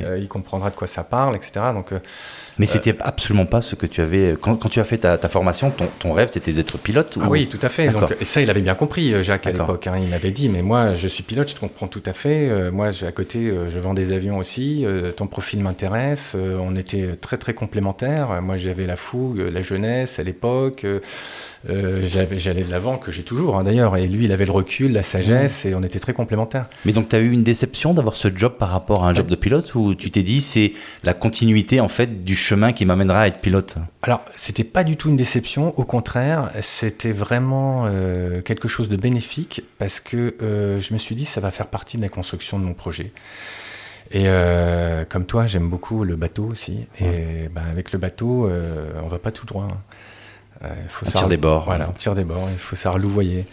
[0.00, 1.66] euh, il comprendra de quoi ça parle, etc.
[1.72, 1.98] Donc, euh,
[2.58, 4.34] mais c'était absolument pas ce que tu avais.
[4.40, 7.58] Quand, tu as fait ta, formation, ton, ton rêve, c'était d'être pilote Ah oui, tout
[7.60, 7.90] à fait.
[7.90, 9.86] Donc, et ça, il avait bien compris, Jacques, à l'époque.
[9.86, 9.98] Hein.
[10.00, 12.70] il m'avait dit Mais moi, je suis pilote, je comprends tout à fait.
[12.70, 14.86] moi, à côté, je vends des avions aussi.
[15.18, 16.34] ton profil m'intéresse.
[16.34, 18.40] on était très, très complémentaires.
[18.40, 20.86] Moi, j'avais la fougue, la jeunesse à l'époque.
[21.68, 24.92] Euh, j'allais de l'avant, que j'ai toujours hein, d'ailleurs, et lui il avait le recul,
[24.92, 25.68] la sagesse, mmh.
[25.68, 26.66] et on était très complémentaires.
[26.84, 29.26] Mais donc tu as eu une déception d'avoir ce job par rapport à un job
[29.26, 33.22] de pilote, ou tu t'es dit c'est la continuité en fait du chemin qui m'amènera
[33.22, 33.76] à être pilote?
[34.02, 38.96] Alors c'était pas du tout une déception, au contraire, c'était vraiment euh, quelque chose de
[38.96, 42.58] bénéfique, parce que euh, je me suis dit ça va faire partie de la construction
[42.58, 43.12] de mon projet.
[44.12, 44.26] Et
[45.08, 46.86] comme toi, j'aime beaucoup le bateau aussi.
[47.00, 48.48] Et bah, avec le bateau,
[49.02, 49.66] on va pas tout droit.
[49.68, 49.78] Hein.
[50.64, 51.64] Euh, il faut on tire des bords.
[51.64, 53.46] Voilà, on tire des bords, il faut savoir louvoyer.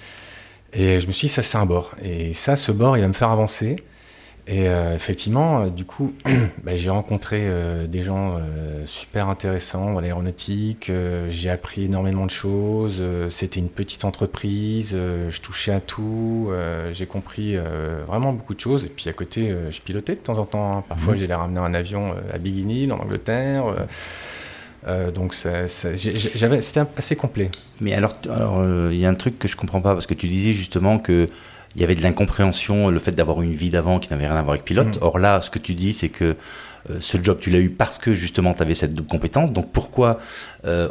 [0.73, 1.91] Et je me suis dit, ça c'est un bord.
[2.01, 3.77] Et ça, ce bord, il va me faire avancer.
[4.45, 6.13] Et euh, effectivement, euh, du coup,
[6.63, 7.47] bah, j'ai rencontré
[7.87, 8.39] des gens
[8.85, 10.91] super intéressants dans l'aéronautique.
[11.29, 13.03] j'ai appris énormément de choses.
[13.29, 14.91] C'était une petite entreprise.
[14.91, 16.51] je touchais à tout.
[16.91, 17.55] j'ai compris
[18.07, 18.85] vraiment beaucoup de choses.
[18.85, 20.77] Et puis à côté, je pilotais de temps en temps.
[20.77, 20.83] Hein.
[20.89, 21.17] Parfois, mmh.
[21.17, 23.65] j'allais ramener un avion à Biguini, en Angleterre.
[24.87, 27.49] Euh, donc c'était assez complet.
[27.79, 30.13] Mais alors, alors euh, il y a un truc que je comprends pas parce que
[30.13, 31.27] tu disais justement que
[31.75, 34.43] il y avait de l'incompréhension, le fait d'avoir une vie d'avant qui n'avait rien à
[34.43, 34.97] voir avec pilote.
[34.97, 35.03] Mm.
[35.03, 36.35] Or là, ce que tu dis, c'est que
[36.89, 39.51] euh, ce job, tu l'as eu parce que justement, tu avais cette double compétence.
[39.51, 40.19] Donc pourquoi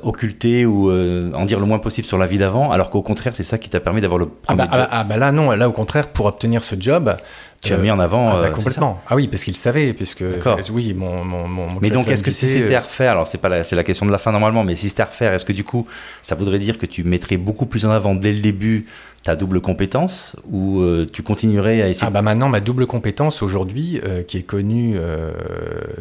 [0.03, 3.45] occulter ou en dire le moins possible sur la vie d'avant, alors qu'au contraire, c'est
[3.45, 5.73] ça qui t'a permis d'avoir le ah bah, ah, ah bah, là, non, là au
[5.73, 7.17] contraire, pour obtenir ce job,
[7.63, 8.29] tu as mis en avant.
[8.29, 9.01] Ah, bah, euh, complètement.
[9.09, 10.25] Ah oui, parce qu'il savait, puisque
[10.73, 13.39] oui, mon, mon, mon Mais donc, est-ce que si c'était à euh, refaire, alors c'est
[13.39, 15.45] pas la, c'est la question de la fin normalement, mais si c'était à refaire, est-ce
[15.45, 15.87] que du coup,
[16.23, 18.87] ça voudrait dire que tu mettrais beaucoup plus en avant dès le début
[19.23, 23.43] ta double compétence ou euh, tu continuerais à essayer Ah bah maintenant, ma double compétence
[23.43, 24.97] aujourd'hui, qui est connue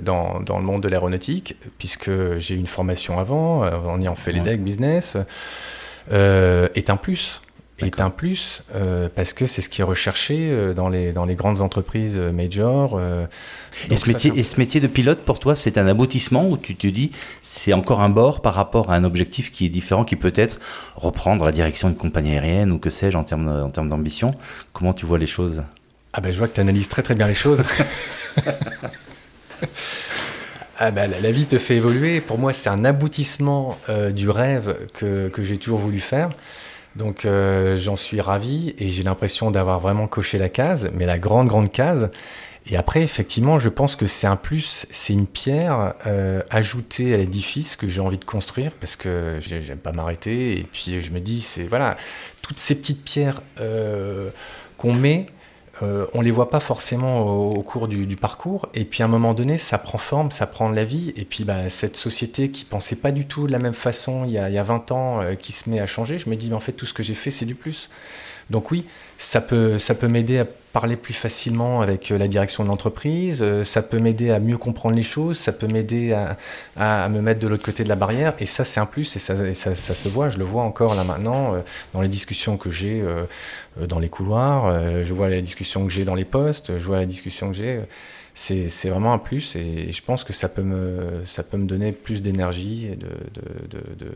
[0.01, 4.31] dans, dans, le monde de l'aéronautique, puisque j'ai une formation avant, on y en fait
[4.31, 5.15] les decks business,
[6.11, 7.41] est un plus
[7.85, 11.25] est un plus euh, parce que c'est ce qui est recherché euh, dans, les, dans
[11.25, 12.99] les grandes entreprises euh, major.
[13.89, 16.75] et, ce métier, et ce métier de pilote, pour toi, c'est un aboutissement où tu
[16.75, 20.15] te dis c'est encore un bord par rapport à un objectif qui est différent, qui
[20.15, 20.59] peut être
[20.95, 24.31] reprendre la direction d'une compagnie aérienne ou que sais-je en termes, en termes d'ambition?
[24.73, 25.63] Comment tu vois les choses?
[26.13, 27.63] Ah ben je vois que tu analyses très très bien les choses.
[30.83, 32.21] Ah ben, la, vie te fait évoluer.
[32.21, 33.77] Pour moi, c'est un aboutissement
[34.15, 36.31] du rêve que, que j'ai toujours voulu faire.
[36.95, 41.19] Donc euh, j'en suis ravi et j'ai l'impression d'avoir vraiment coché la case, mais la
[41.19, 42.09] grande, grande case.
[42.67, 47.17] Et après, effectivement, je pense que c'est un plus, c'est une pierre euh, ajoutée à
[47.17, 50.59] l'édifice que j'ai envie de construire parce que j'aime pas m'arrêter.
[50.59, 51.97] Et puis je me dis, c'est voilà,
[52.41, 54.29] toutes ces petites pierres euh,
[54.77, 55.27] qu'on met,
[55.83, 58.69] euh, on les voit pas forcément au, cours du, parcours.
[58.73, 61.13] Et puis à un moment donné, ça prend forme, ça prend de la vie.
[61.15, 64.31] Et puis bah, cette société qui pensait pas du tout de la même façon il
[64.31, 66.59] y a, 20 ans, euh, qui se met à changer, je me dis, mais en
[66.59, 67.89] fait, tout ce que j'ai fait, c'est du plus.
[68.51, 68.85] Donc oui,
[69.17, 73.41] ça peut, ça peut m'aider à parler plus facilement avec euh, la direction de l'entreprise,
[73.41, 76.13] euh, ça peut m'aider à mieux comprendre les choses, ça peut m'aider
[76.77, 79.19] à, me mettre de l'autre côté de la barrière, et ça c'est un plus, et
[79.19, 81.61] ça, ça, se voit, je le vois encore là maintenant, euh,
[81.93, 83.03] dans les discussions que j'ai
[83.77, 87.05] dans les couloirs, je vois les discussions que j'ai dans les postes, je vois la
[87.05, 87.81] discussion que j'ai
[88.33, 91.91] c'est vraiment un plus et je pense que ça peut me, ça peut me donner
[91.91, 94.11] plus d'énergie et de, de, de,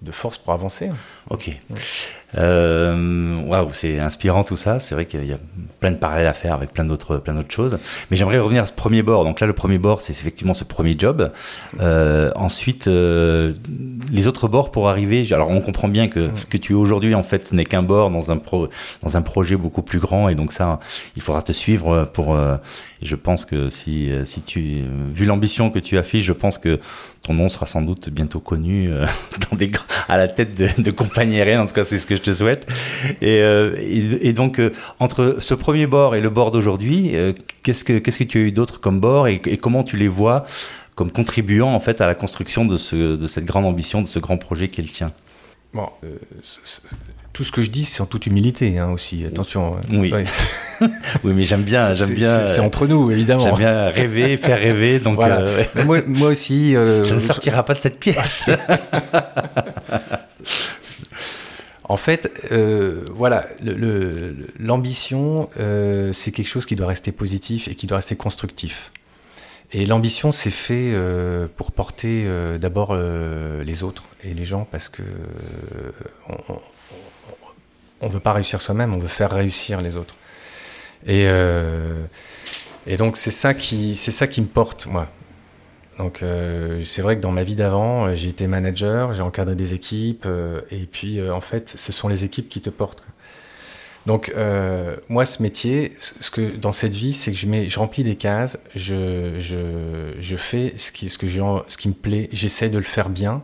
[0.00, 0.90] de, force pour avancer.
[1.30, 1.50] Ok.
[2.36, 4.80] Waouh, c'est inspirant tout ça.
[4.80, 5.38] C'est vrai qu'il y a
[5.80, 7.78] plein de parallèles à faire avec plein d'autres, plein d'autres choses.
[8.10, 9.24] Mais j'aimerais revenir à ce premier bord.
[9.24, 11.30] Donc là, le premier bord, c'est effectivement ce premier job.
[11.80, 13.52] Euh, ensuite, euh,
[14.10, 15.26] les autres bords pour arriver.
[15.32, 17.82] Alors, on comprend bien que ce que tu es aujourd'hui, en fait, ce n'est qu'un
[17.82, 18.68] bord dans un pro,
[19.02, 20.28] dans un projet beaucoup plus grand.
[20.28, 20.80] Et donc ça,
[21.16, 22.36] il faudra te suivre pour.
[23.02, 26.80] je pense que si, si tu, vu l'ambition que tu affiches, je pense que
[27.22, 28.90] ton nom sera sans doute bientôt connu
[29.50, 29.70] dans des,
[30.08, 31.60] à la tête de, de compagnies aériennes.
[31.60, 32.66] En tout cas, c'est ce que je te souhaite.
[33.20, 37.32] Et, euh, et, donc, euh, entre ce premier bord et le bord d'aujourd'hui, euh,
[37.62, 40.44] qu'est-ce que qu'est-ce que tu as eu d'autre comme bord et, comment tu les vois
[40.94, 44.18] comme contribuant en fait à la construction de, ce, de cette grande ambition, de ce
[44.18, 45.12] grand projet qui est le tien?
[45.72, 45.88] Bon,
[47.32, 49.24] tout ce que je dis, c'est en toute humilité hein, aussi.
[49.24, 49.76] Attention.
[49.92, 50.12] Oui.
[50.80, 52.46] oui, mais j'aime bien, j'aime bien.
[52.46, 53.42] C'est entre nous, évidemment.
[53.42, 55.00] J'aime bien rêver, faire rêver.
[55.00, 55.18] Donc,
[55.84, 56.74] moi, moi, aussi.
[57.04, 58.48] ça ne sortira pas de cette pièce.
[61.86, 63.46] En fait, euh, voilà,
[64.58, 68.90] l'ambition, euh, c'est quelque chose qui doit rester positif et qui doit rester constructif.
[69.72, 72.26] Et l'ambition, c'est fait euh, pour porter
[72.58, 75.02] d'abord les autres et les gens, parce que
[78.00, 80.14] on ne veut pas réussir soi-même, on veut faire réussir les autres.
[81.06, 81.26] Et,
[82.86, 85.08] et donc c'est ça qui, c'est ça qui me porte, moi.
[85.98, 89.54] Donc euh, c'est vrai que dans ma vie d'avant, euh, j'ai été manager, j'ai encadré
[89.54, 93.02] des équipes, euh, et puis en fait, ce sont les équipes qui te portent.
[94.06, 94.34] Donc
[95.08, 98.16] moi, ce métier, ce que dans cette vie, c'est que je, mets, je remplis des
[98.16, 102.76] cases, je, je, je fais ce qui, ce, que ce qui me plaît, j'essaie de
[102.76, 103.42] le faire bien,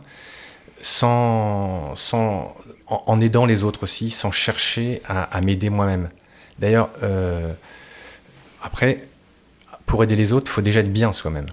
[0.83, 6.09] sans, sans, en, aidant les autres aussi, sans chercher à, à m'aider moi-même.
[6.59, 6.91] D'ailleurs,
[8.61, 9.07] après,
[9.87, 11.47] pour aider les autres, il faut déjà être bien soi-même.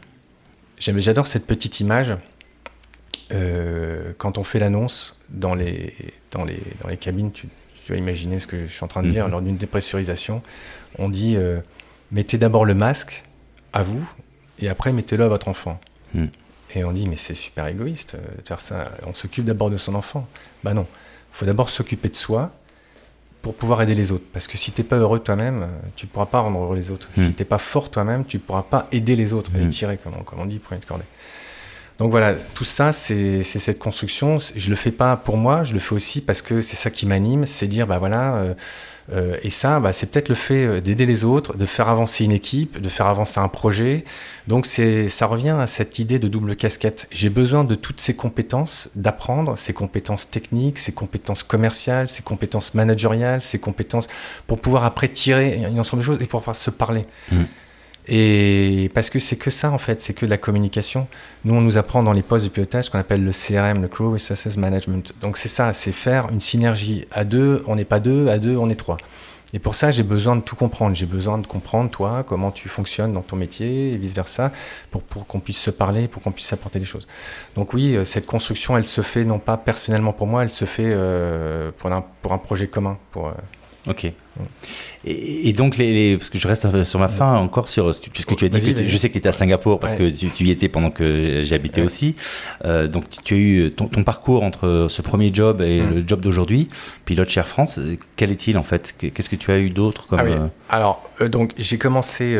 [0.80, 2.16] J'adore cette petite image.
[3.32, 5.94] Euh, quand on fait l'annonce dans les,
[6.30, 7.48] dans, les, dans les cabines, tu,
[7.88, 9.30] vas imaginer ce que je suis en train de dire, mhm.
[9.30, 10.42] lors d'une dépressurisation,
[10.98, 11.60] on dit euh,
[12.12, 13.24] mettez d'abord le masque
[13.72, 14.06] à vous
[14.58, 15.80] et après mettez-le à votre enfant.
[16.14, 16.28] Mhm.
[16.74, 18.92] Et on dit mais c'est super égoïste euh, de faire ça.
[19.06, 20.28] On s'occupe d'abord de son enfant.
[20.64, 20.86] Bah non,
[21.32, 22.52] il faut d'abord s'occuper de soi
[23.42, 24.24] pour pouvoir aider les autres.
[24.32, 26.90] Parce que si tu n'es pas heureux toi-même, tu ne pourras pas rendre heureux les
[26.90, 27.08] autres.
[27.14, 27.34] Si hmm.
[27.34, 29.70] tu n'es pas fort toi-même, tu ne pourras pas aider les autres et les hmm.
[29.70, 31.04] tirer, comme on, comme on dit, pour être cordé.
[31.98, 34.38] Donc voilà, tout ça, c'est cette construction.
[34.38, 36.90] Je ne le fais pas pour moi, je le fais aussi parce que c'est ça
[36.90, 38.54] qui m'anime, c'est dire, bah voilà, euh, euh,
[39.42, 42.32] et ça, bah, c'est peut-être le fait euh, d'aider les autres, de faire avancer une
[42.32, 44.04] équipe, de faire avancer un projet.
[44.46, 47.06] Donc ça revient à cette idée de double casquette.
[47.10, 52.74] J'ai besoin de toutes ces compétences, d'apprendre ces compétences techniques, ces compétences commerciales, ces compétences
[52.74, 54.08] managériales, ces compétences
[54.46, 57.06] pour pouvoir après tirer un ensemble de choses et pouvoir se parler.
[57.32, 57.42] Mmh.
[58.08, 61.06] Et parce que c'est que ça en fait, c'est que la communication.
[61.44, 63.88] Nous, on nous apprend dans les postes de pilotage ce qu'on appelle le CRM, le
[63.88, 65.12] Crew Resources Management.
[65.20, 67.06] Donc c'est ça, c'est faire une synergie.
[67.10, 68.96] À deux, on n'est pas deux, à deux, on est trois.
[69.54, 70.94] Et pour ça, j'ai besoin de tout comprendre.
[70.94, 74.52] J'ai besoin de comprendre, toi, comment tu fonctionnes dans ton métier et vice-versa,
[74.90, 77.08] pour, pour qu'on puisse se parler, pour qu'on puisse apporter des choses.
[77.56, 80.66] Donc oui, euh, cette construction, elle se fait non pas personnellement pour moi, elle se
[80.66, 82.98] fait euh, pour, un, pour un projet commun.
[83.16, 83.30] Euh,
[83.86, 84.12] Ok.
[85.04, 88.48] Et, donc, les, parce que je reste sur ma fin encore sur, puisque tu as
[88.48, 90.90] dit que je sais que tu étais à Singapour parce que tu, y étais pendant
[90.90, 92.14] que j'ai habité aussi.
[92.64, 95.94] Euh, donc, tu as eu ton, parcours entre ce premier job et mm.
[95.94, 96.68] le job d'aujourd'hui,
[97.04, 97.80] pilote chez Air France.
[98.16, 98.94] Quel est-il en fait?
[98.98, 102.38] Qu'est-ce que tu as eu d'autre comme ah euh, Alors, euh, donc j'ai commencé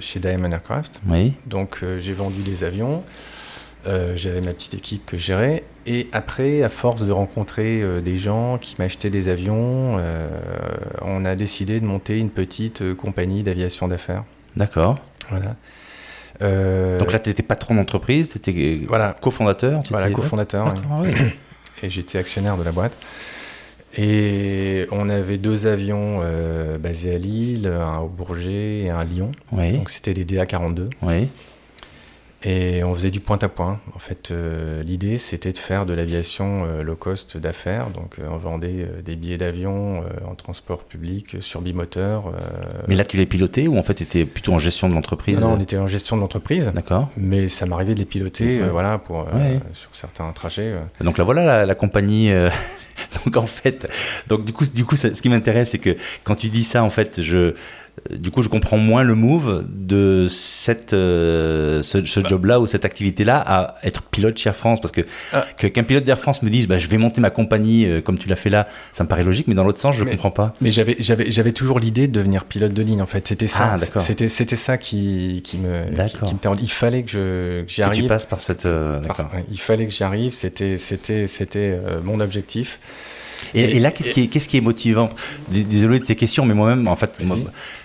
[0.00, 1.00] chez Diamond Aircraft.
[1.08, 1.34] Oui.
[1.46, 3.02] Donc, j'ai vendu des avions.
[3.86, 5.64] Euh, j'avais ma petite équipe que je gérais.
[5.86, 10.28] Et après, à force de rencontrer euh, des gens qui m'achetaient des avions, euh,
[11.02, 14.24] on a décidé de monter une petite compagnie d'aviation d'affaires.
[14.56, 14.98] D'accord.
[15.30, 15.56] Voilà.
[16.98, 19.14] Donc là, tu étais patron d'entreprise, tu étais voilà.
[19.20, 20.74] cofondateur Voilà, cofondateur.
[21.02, 21.10] Oui.
[21.82, 22.92] Et j'étais actionnaire de la boîte.
[23.96, 26.20] Et on avait deux avions
[26.78, 29.32] basés à Lille, un au Bourget et un à Lyon.
[29.52, 29.72] Oui.
[29.72, 30.88] Donc c'était les DA42.
[31.02, 31.28] Oui.
[32.42, 33.80] Et on faisait du point à point.
[33.94, 37.90] En fait, euh, l'idée, c'était de faire de l'aviation euh, low cost d'affaires.
[37.90, 42.32] Donc, euh, on vendait des billets d'avion en transport public sur bimoteur.
[42.88, 45.40] Mais là, tu l'as piloté ou en fait, tu étais plutôt en gestion de l'entreprise?
[45.40, 46.72] Non, on était en gestion de l'entreprise.
[46.74, 47.10] D'accord.
[47.16, 49.26] Mais ça m'arrivait de les piloter voilà, pour,
[49.74, 50.74] sur certains trajets.
[51.00, 52.32] Donc là, voilà la, compagnie
[53.24, 53.88] Donc en fait,
[54.28, 56.90] donc du coup, du coup, ce qui m'intéresse, c'est que quand tu dis ça, en
[56.90, 57.54] fait, je,
[58.10, 62.28] du coup, je comprends moins le move de cette, euh, ce, bah.
[62.28, 64.80] job-là ou cette activité-là à être pilote chez Air France.
[64.80, 65.44] Parce que ah.
[65.56, 68.28] qu'un pilote d'Air France me dise bah, je vais monter ma compagnie euh, comme tu
[68.28, 70.54] l'as fait là, ça me paraît logique, mais dans l'autre sens, je ne comprends pas.
[70.60, 73.26] Mais j'avais, toujours l'idée de devenir pilote de ligne, en fait.
[73.28, 73.76] C'était ça.
[73.76, 77.98] Ah, c'était, ça qui, qui me, qui, me Il fallait que, j'y arrive.
[77.98, 78.66] Que tu passes par cette.
[78.66, 79.00] Euh,
[79.50, 80.32] il fallait que j'y arrive.
[80.32, 82.78] C'était mon objectif.
[83.54, 85.08] Et, là, qu'est-ce qui, est, qu'est-ce qui est motivant
[85.48, 87.20] Désolé de ces questions, mais moi-même, en fait,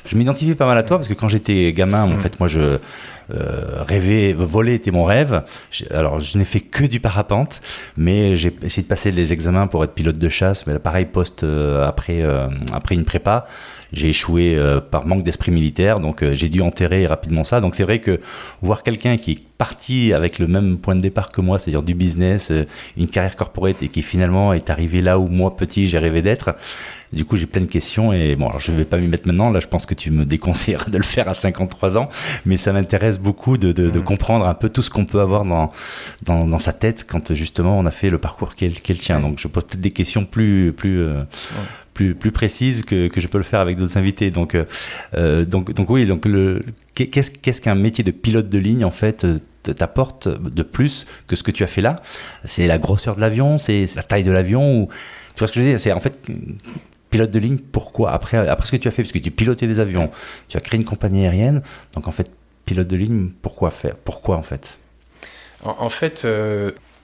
[0.05, 2.17] je m'identifie pas mal à toi parce que quand j'étais gamin, en mm.
[2.17, 2.77] fait, moi, je
[3.33, 5.43] euh, rêvais, voler était mon rêve.
[5.91, 7.61] Alors, je n'ai fait que du parapente,
[7.97, 10.67] mais j'ai essayé de passer les examens pour être pilote de chasse.
[10.67, 13.47] Mais pareil, poste euh, après, euh, après une prépa.
[13.95, 17.61] J'ai échoué euh, par manque d'esprit militaire, donc euh, j'ai dû enterrer rapidement ça.
[17.61, 18.19] Donc c'est vrai que
[18.61, 21.93] voir quelqu'un qui est parti avec le même point de départ que moi, c'est-à-dire du
[21.93, 22.65] business, euh,
[22.97, 26.55] une carrière corporate, et qui finalement est arrivé là où moi petit j'ai rêvé d'être,
[27.13, 29.27] du coup, j'ai plein de questions et bon, alors je ne vais pas m'y mettre
[29.27, 29.49] maintenant.
[29.49, 32.09] Là, je pense que tu me déconseilleras de le faire à 53 ans,
[32.45, 35.71] mais ça m'intéresse beaucoup de, de, comprendre un peu tout ce qu'on peut avoir dans,
[36.23, 39.21] dans, dans, sa tête quand justement on a fait le parcours qu'elle tient.
[39.21, 41.07] Donc, je pose peut-être des questions plus, plus,
[41.95, 44.29] plus, plus précise que, que, je peux le faire avec d'autres invités.
[44.29, 44.65] Donc, euh,
[45.15, 46.27] euh, donc, donc oui, donc
[46.93, 51.41] qu'est-ce, qu'un métier de pilote de ligne en fait euh, t'apporte de plus que ce
[51.41, 51.95] que tu as fait là?
[52.43, 54.89] C'est la grosseur de l'avion, c'est la taille de l'avion ou
[55.33, 55.79] tu vois ce que je veux dire?
[55.79, 56.19] C'est en fait
[57.09, 57.57] pilote de ligne.
[57.57, 58.11] Pourquoi?
[58.11, 60.11] Après après ce que tu as fait, parce que tu pilotais des avions,
[60.49, 61.61] tu as créé une compagnie aérienne,
[61.93, 62.29] donc en fait
[62.65, 63.95] pilote de ligne, pourquoi faire?
[63.95, 64.77] Pourquoi en fait?
[65.63, 66.27] En, fait,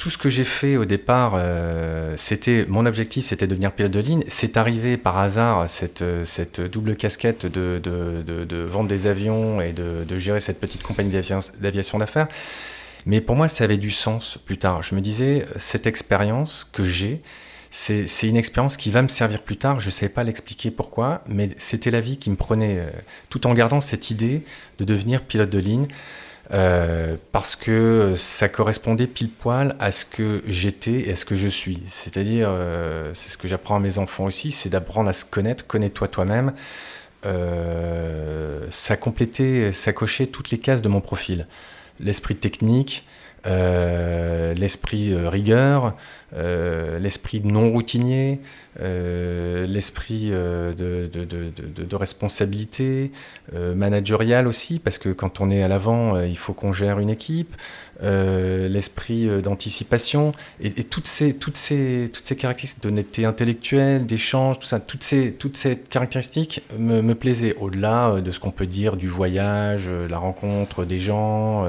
[0.02, 4.00] tout ce que j'ai fait au départ, euh, c'était mon objectif, c'était devenir pilote de
[4.00, 4.24] ligne.
[4.28, 9.74] C'est arrivé par hasard cette, cette double casquette de, de, de, vendre des avions et
[9.74, 12.28] de, gérer cette petite compagnie d'aviation d'affaires.
[13.06, 14.82] Mais pour moi, ça avait du sens plus tard.
[14.82, 17.22] Je me disais, cette expérience que j'ai,
[17.70, 19.80] c'est une expérience qui va me servir plus tard.
[19.80, 22.90] Je ne sais pas l'expliquer pourquoi, mais c'était la vie qui me prenait, euh,
[23.30, 24.42] tout en gardant cette idée
[24.80, 25.88] de devenir pilote de ligne.
[26.54, 31.36] Euh, parce que ça correspondait pile poil à ce que j'étais et à ce que
[31.36, 31.82] je suis.
[31.88, 35.66] C'est-à-dire, euh, c'est ce que j'apprends à mes enfants aussi, c'est d'apprendre à se connaître,
[35.66, 36.54] connais-toi toi-même.
[37.26, 41.48] Euh, ça complétait, ça cochait toutes les cases de mon profil.
[42.00, 43.06] L'esprit technique,
[43.46, 45.96] l'esprit rigueur,
[46.34, 48.40] l'esprit non routinier,
[48.80, 51.26] euh, l'esprit euh, de, de,
[51.84, 53.12] de, responsabilité,
[53.54, 57.10] euh, managériale aussi, parce que quand on est à l'avant, il faut qu'on gère une
[57.10, 57.54] équipe,
[58.02, 64.80] l'esprit d'anticipation, et, toutes, ces, toutes, ces, toutes ces caractéristiques d'honnêteté intellectuelle, d'échange, tout ça,
[64.80, 69.08] toutes ces, toutes ces caractéristiques me, me plaisaient, au-delà de ce qu'on peut dire du
[69.08, 71.68] voyage, la rencontre des gens.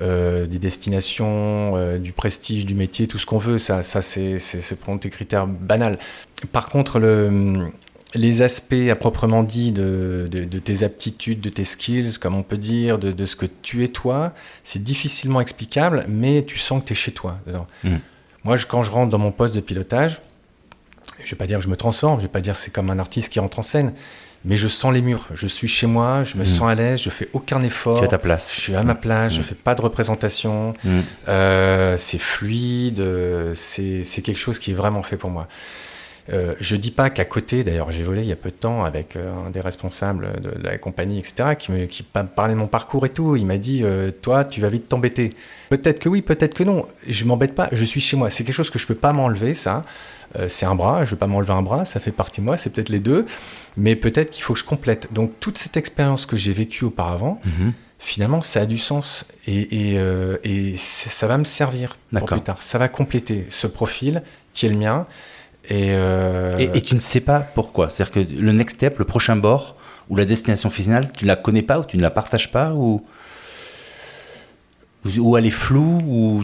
[0.00, 4.38] Euh, des destinations, euh, du prestige du métier, tout ce qu'on veut, ça, ça c'est
[4.38, 5.98] ce prendre des critères banals.
[6.52, 7.68] Par contre, le,
[8.14, 12.56] les aspects à proprement dit de, de, tes aptitudes, de tes skills, comme on peut
[12.56, 16.86] dire, de, de ce que tu es toi, c'est difficilement explicable, mais tu sens que
[16.86, 17.40] tu es chez toi.
[17.82, 17.96] Mmh.
[18.44, 20.20] Moi, je, quand je rentre dans mon poste de pilotage,
[21.18, 22.60] je ne vais pas dire que je me transforme, je ne vais pas dire que
[22.60, 23.92] c'est comme un artiste qui rentre en scène,
[24.44, 25.26] mais je sens les murs.
[25.34, 26.46] Je suis chez moi, je me mm.
[26.46, 27.98] sens à l'aise, je fais aucun effort.
[27.98, 28.54] Tu es à ta place.
[28.54, 29.44] Je suis à ma place, je mm.
[29.44, 30.74] fais pas de représentation.
[30.84, 31.00] Mm.
[31.28, 33.04] Euh, c'est fluide,
[33.54, 35.46] c'est quelque chose qui est vraiment fait pour moi.
[36.32, 38.84] Euh, je dis pas qu'à côté, d'ailleurs j'ai volé il y a peu de temps
[38.84, 42.68] avec euh, un des responsables de, la compagnie, etc., qui me qui parlait de mon
[42.68, 43.36] parcours et tout.
[43.36, 45.34] Il m'a dit, euh, toi, tu vas vite t'embêter.
[45.70, 46.86] Peut-être que oui, peut-être que non.
[47.06, 48.30] Je m'embête pas, je suis chez moi.
[48.30, 49.82] C'est quelque chose que je peux pas m'enlever, ça.
[50.36, 52.46] Euh, c'est un bras, je ne vais pas m'enlever un bras, ça fait partie de
[52.46, 53.26] moi, c'est peut-être les deux,
[53.76, 55.12] mais peut-être qu'il faut que je complète.
[55.12, 57.72] Donc toute cette expérience que j'ai vécue auparavant, mhm.
[57.98, 60.36] finalement, ça a du sens et, euh,
[60.76, 62.62] ça va me servir pour plus tard.
[62.62, 64.22] Ça va compléter ce profil
[64.54, 65.06] qui est le mien.
[65.70, 67.90] Euh, et, et, tu ne sais pas pourquoi.
[67.90, 69.76] C'est-à-dire que le next step, le prochain bord
[70.08, 72.72] ou la destination finale, tu ne la connais pas ou tu ne la partages pas
[72.72, 73.04] ou
[75.18, 76.42] ou elle est floue ou...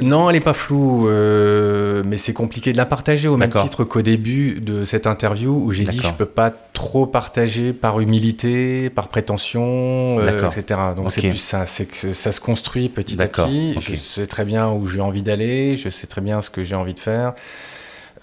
[0.00, 3.84] Non, elle n'est pas floue, euh, mais c'est compliqué de la partager au même titre
[3.84, 8.88] qu'au début de cette interview où j'ai dit je peux pas trop partager par humilité,
[8.90, 10.80] par prétention, euh, etc.
[10.96, 13.74] Donc c'est plus ça, c'est que ça se construit petit à petit.
[13.80, 16.74] Je sais très bien où j'ai envie d'aller, je sais très bien ce que j'ai
[16.74, 17.34] envie de faire.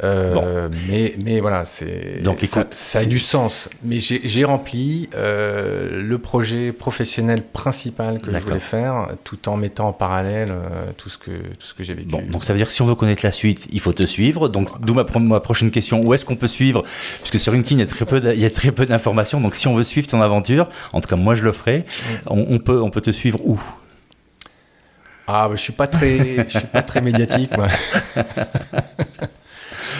[0.03, 3.69] Euh, mais, mais voilà, c'est donc ça, ça, a du sens.
[3.83, 9.89] Mais j'ai rempli euh, le projet professionnel principal que je voulais faire, tout en mettant
[9.89, 12.09] en parallèle euh, tout ce que tout ce que j'ai vécu.
[12.09, 14.03] Bon, donc ça veut dire que si on veut connaître la suite, il faut te
[14.05, 14.49] suivre.
[14.49, 16.83] Donc d'où ma, ma, prochaine question où est-ce qu'on peut suivre?
[17.19, 19.39] Puisque sur LinkedIn, il y a très peu il y a très peu d'informations.
[19.39, 21.85] Donc si on veut suivre ton aventure, en tout cas moi je le ferai.
[22.27, 23.59] On, on, peut on peut te suivre où?
[25.27, 27.67] Ah, bah, je suis pas très, je suis pas très médiatique, moi.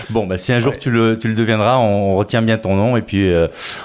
[0.10, 2.96] Bon, bah, si un jour tu, le, tu le deviendras, on, retient bien ton nom
[2.98, 3.32] et puis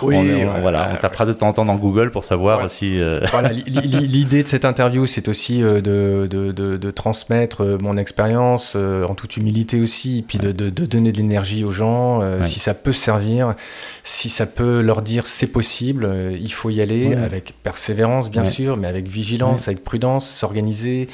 [0.02, 3.00] oui, on, voilà, on tapera de temps en temps dans Google pour savoir si.
[3.30, 9.14] Voilà, l'idée de cette interview, c'est aussi de, de, de, de, transmettre mon expérience en
[9.14, 12.20] toute humilité aussi, puis de, donner de l'énergie aux gens.
[12.42, 13.54] Si ça peut servir,
[14.02, 16.08] si ça peut leur dire c'est possible,
[16.40, 21.08] il faut y aller avec persévérance bien sûr, mais avec vigilance, avec prudence, s'organiser.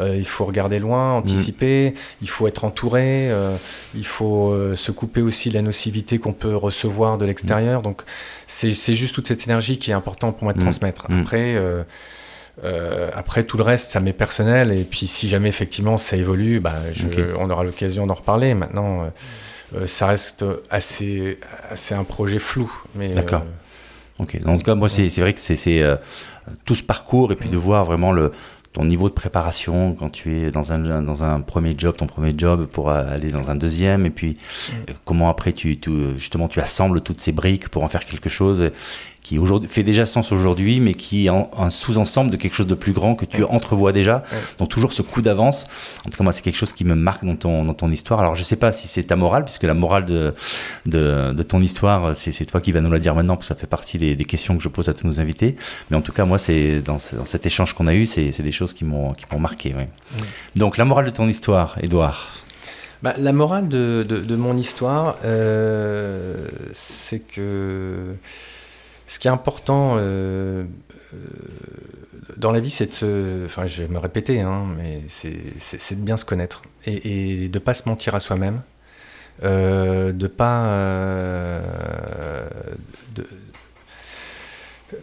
[0.00, 1.94] il faut regarder loin, anticiper.
[2.22, 3.30] Il faut être entouré.
[3.94, 7.82] il faut se couper aussi de la nocivité qu'on peut recevoir de l'extérieur.
[7.82, 8.02] Donc
[8.46, 10.62] c'est juste toute cette énergie qui est importante pour moi de mm.
[10.62, 11.10] transmettre.
[11.10, 11.20] Mm.
[11.20, 11.82] Après, euh,
[12.64, 14.72] euh, après tout le reste, ça m'est personnel.
[14.72, 16.76] Et puis si jamais effectivement ça évolue, bah,
[17.38, 18.54] on aura l'occasion d'en reparler.
[18.54, 19.10] Maintenant,
[19.74, 21.38] euh, ça reste assez,
[21.70, 22.70] assez un projet flou.
[22.94, 23.44] D'accord.
[24.18, 24.38] Ok.
[24.46, 25.98] En tout cas, moi, c'est vrai que c'est
[26.64, 28.32] tout ce parcours et puis de voir vraiment le
[28.72, 32.32] ton niveau de préparation quand tu es dans un, dans un premier job, ton premier
[32.36, 34.36] job pour aller dans un deuxième, et puis
[34.68, 34.92] mm.
[35.04, 38.70] comment après tu, tu, justement tu assembles toutes ces briques pour en faire quelque chose
[39.22, 42.74] qui aujourd'hui fait déjà sens aujourd'hui, mais qui est un sous-ensemble de quelque chose de
[42.74, 44.24] plus grand que tu entrevois déjà.
[44.58, 45.66] Donc toujours ce coup d'avance.
[46.06, 48.20] En tout cas, moi, c'est quelque chose qui me marque dans ton, dans ton histoire.
[48.20, 50.32] Alors, je sais pas si c'est ta morale, puisque la morale de,
[50.86, 53.60] de, de ton histoire, c'est toi qui vas nous la dire maintenant, parce que ça
[53.60, 55.56] fait partie des, des, questions que je pose à tous nos invités.
[55.90, 58.52] Mais en tout cas, moi, c'est dans, dans, cet échange qu'on a eu, c'est des
[58.52, 59.74] choses qui m'ont marqué.
[60.56, 62.40] Donc, la morale de ton histoire, Edouard
[63.02, 68.14] bah, la morale de, de, de mon histoire, euh, c'est que
[69.10, 70.62] ce qui est important euh,
[71.12, 71.16] euh,
[72.36, 73.44] dans la vie, c'est de se.
[73.44, 77.62] Enfin, je vais me répéter, hein, mais c'est de bien se connaître et, de ne
[77.62, 78.62] pas se mentir à soi-même,
[79.42, 80.64] euh, de pas.
[83.16, 83.26] de,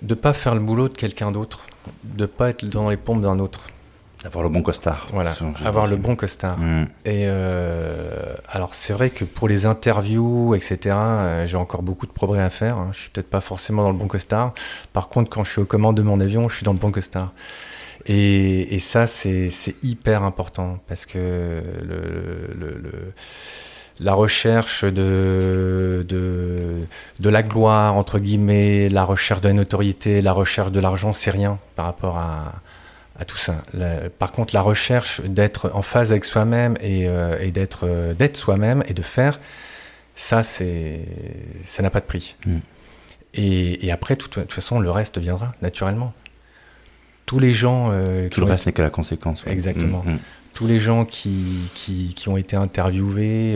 [0.01, 1.65] de pas faire le boulot de quelqu'un d'autre,
[2.05, 3.65] de pas être dans les pompes d'un autre.
[4.25, 5.07] Avoir le bon costard.
[5.13, 6.57] Voilà, avoir le bon costard.
[6.57, 6.83] Mm.
[7.05, 12.11] Et euh, alors c'est vrai que pour les interviews, etc., euh, j'ai encore beaucoup de
[12.11, 12.77] progrès à faire.
[12.77, 12.89] Hein.
[12.93, 14.53] Je suis peut-être pas forcément dans le bon costard.
[14.91, 16.91] Par contre, quand je suis aux commandes de mon avion, je suis dans le bon
[16.91, 17.31] costard.
[18.07, 19.51] Et, et ça, c'est
[19.83, 23.13] hyper important parce que le, le, le,
[23.99, 26.85] la recherche de, de,
[27.19, 31.31] de, la gloire, entre guillemets, la recherche de la notoriété, la recherche de l'argent, c'est
[31.31, 32.53] rien par rapport à,
[33.19, 33.61] à tout ça.
[34.19, 38.37] par contre, la recherche d'être en phase avec soi-même et, euh, et d'être euh, d'être
[38.37, 39.39] soi-même et de faire,
[40.15, 41.01] ça, c'est
[41.65, 42.35] ça n'a pas de prix.
[42.45, 42.57] Mm.
[43.33, 46.13] Et, et, après, de toute, façon, le reste viendra naturellement.
[47.25, 47.89] Tous les gens.
[47.91, 49.43] Euh, tout le reste n'est que la conséquence.
[49.47, 50.03] Exactement.
[50.05, 50.19] Mm, mm.
[50.53, 53.55] Tous les gens qui, qui, qui ont été interviewés,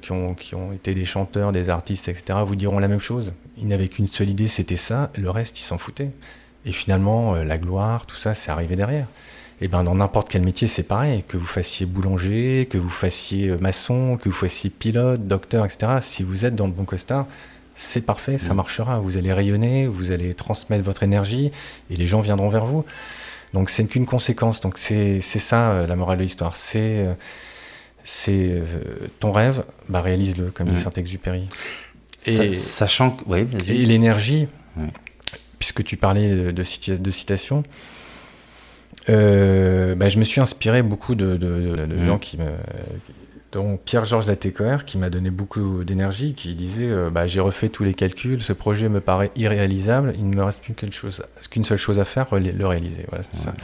[0.00, 3.32] qui, ont, qui ont été des chanteurs, des artistes, etc., vous diront la même chose.
[3.58, 5.10] Ils n'avaient qu'une seule idée, c'était ça.
[5.16, 6.12] Le reste, ils s'en foutaient.
[6.66, 9.06] Et finalement, euh, la gloire, tout ça, c'est arrivé derrière.
[9.62, 11.24] Et ben dans n'importe quel métier, c'est pareil.
[11.26, 15.98] Que vous fassiez boulanger, que vous fassiez euh, maçon, que vous fassiez pilote, docteur, etc.
[16.02, 17.26] Si vous êtes dans le bon costard,
[17.76, 18.56] c'est parfait, ça mm.
[18.56, 18.98] marchera.
[18.98, 21.52] Vous allez rayonner, vous allez transmettre votre énergie
[21.88, 22.84] et les gens viendront vers vous.
[23.54, 24.60] Donc c'est qu'une conséquence.
[24.60, 26.56] Donc c'est ça euh, la morale de l'histoire.
[26.56, 27.06] C'est
[28.02, 28.62] c'est
[29.18, 30.78] ton rêve, bah réalise-le, comme dit mm.
[30.78, 31.46] Saint-Exupéry.
[32.26, 34.48] Et sachant que, oui, et l'énergie
[35.58, 37.64] puisque tu parlais de, de, citations,
[39.08, 42.04] euh, bah, je me suis inspiré beaucoup de, mmh.
[42.04, 42.50] gens qui me.
[43.52, 47.84] dont Pierre-Georges Latécoère, qui m'a donné beaucoup d'énergie, qui disait euh, bah, J'ai refait tous
[47.84, 51.98] les calculs, ce projet me paraît irréalisable, il ne me reste plus qu'une seule chose
[51.98, 53.04] à faire, le réaliser.
[53.08, 53.54] Voilà, ça.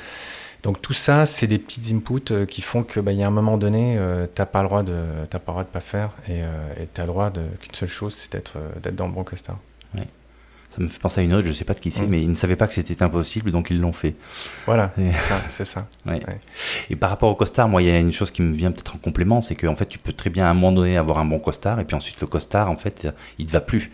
[0.62, 3.30] Donc tout ça, c'est des petits inputs euh, qui font que, bah, y a un
[3.30, 3.99] moment donné,
[4.32, 4.95] tu n'as pas le droit de,
[5.28, 6.43] pas droit de pas faire, et
[6.95, 9.59] tu as le droit qu'une seule chose, c'est d'être, d'être dans le bon costard.
[10.75, 12.23] Ça me fait penser à une autre, je ne sais pas de qui c'est, mais
[12.23, 14.14] ils ne savaient pas que c'était impossible, donc ils l'ont fait.
[14.64, 14.91] Voilà,
[15.53, 15.87] c'est ça.
[16.91, 18.97] Et par rapport au costard, moi, il y a une chose qui me vient peut-être
[18.97, 21.27] en complément, c'est qu'en fait, tu peux très bien à un moment donné avoir un
[21.27, 23.07] bon costard, et puis ensuite le costard, en fait,
[23.39, 23.91] il ne te va plus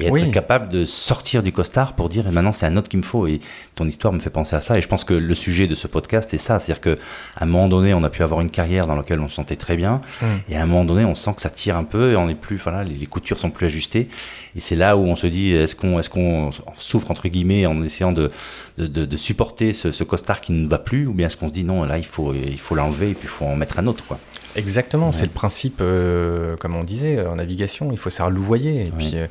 [0.00, 2.98] et être capable de sortir du costard pour dire et maintenant c'est un autre qu'il
[2.98, 3.26] me faut.
[3.26, 3.40] Et
[3.74, 4.78] ton histoire me fait penser à ça.
[4.78, 6.58] Et je pense que le sujet de ce podcast est ça.
[6.58, 6.98] C'est-à-dire que
[7.36, 9.56] à un moment donné on a pu avoir une carrière dans laquelle on se sentait
[9.56, 10.00] très bien.
[10.22, 10.26] Mm.
[10.48, 12.34] et à un moment donné on sent que ça tire un peu et on est
[12.34, 14.08] plus voilà les, coutures sont plus ajustées.
[14.56, 17.82] Et c'est là où on se dit est-ce qu'on est-ce qu'on souffre entre guillemets en
[17.82, 18.30] essayant de
[18.78, 21.06] de, de, supporter ce, ce, costard qui ne va plus?
[21.06, 23.24] Ou bien est-ce qu'on se dit non là il faut il faut l'enlever et puis
[23.24, 24.18] il faut en mettre un autre quoi.
[24.56, 28.86] Exactement, c'est le principe, euh, comme on disait, en navigation, il faut savoir louvoyer.
[28.86, 29.26] Et puis, euh,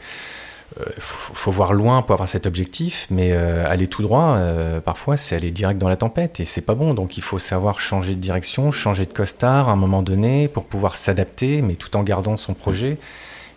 [0.79, 5.17] euh, faut, voir loin pour avoir cet objectif, mais euh, aller tout droit, euh, parfois,
[5.17, 6.93] c'est aller direct dans la tempête et c'est pas bon.
[6.93, 10.65] Donc il faut savoir changer de direction, changer de costard à un moment donné pour
[10.65, 12.97] pouvoir s'adapter, mais tout en gardant son projet.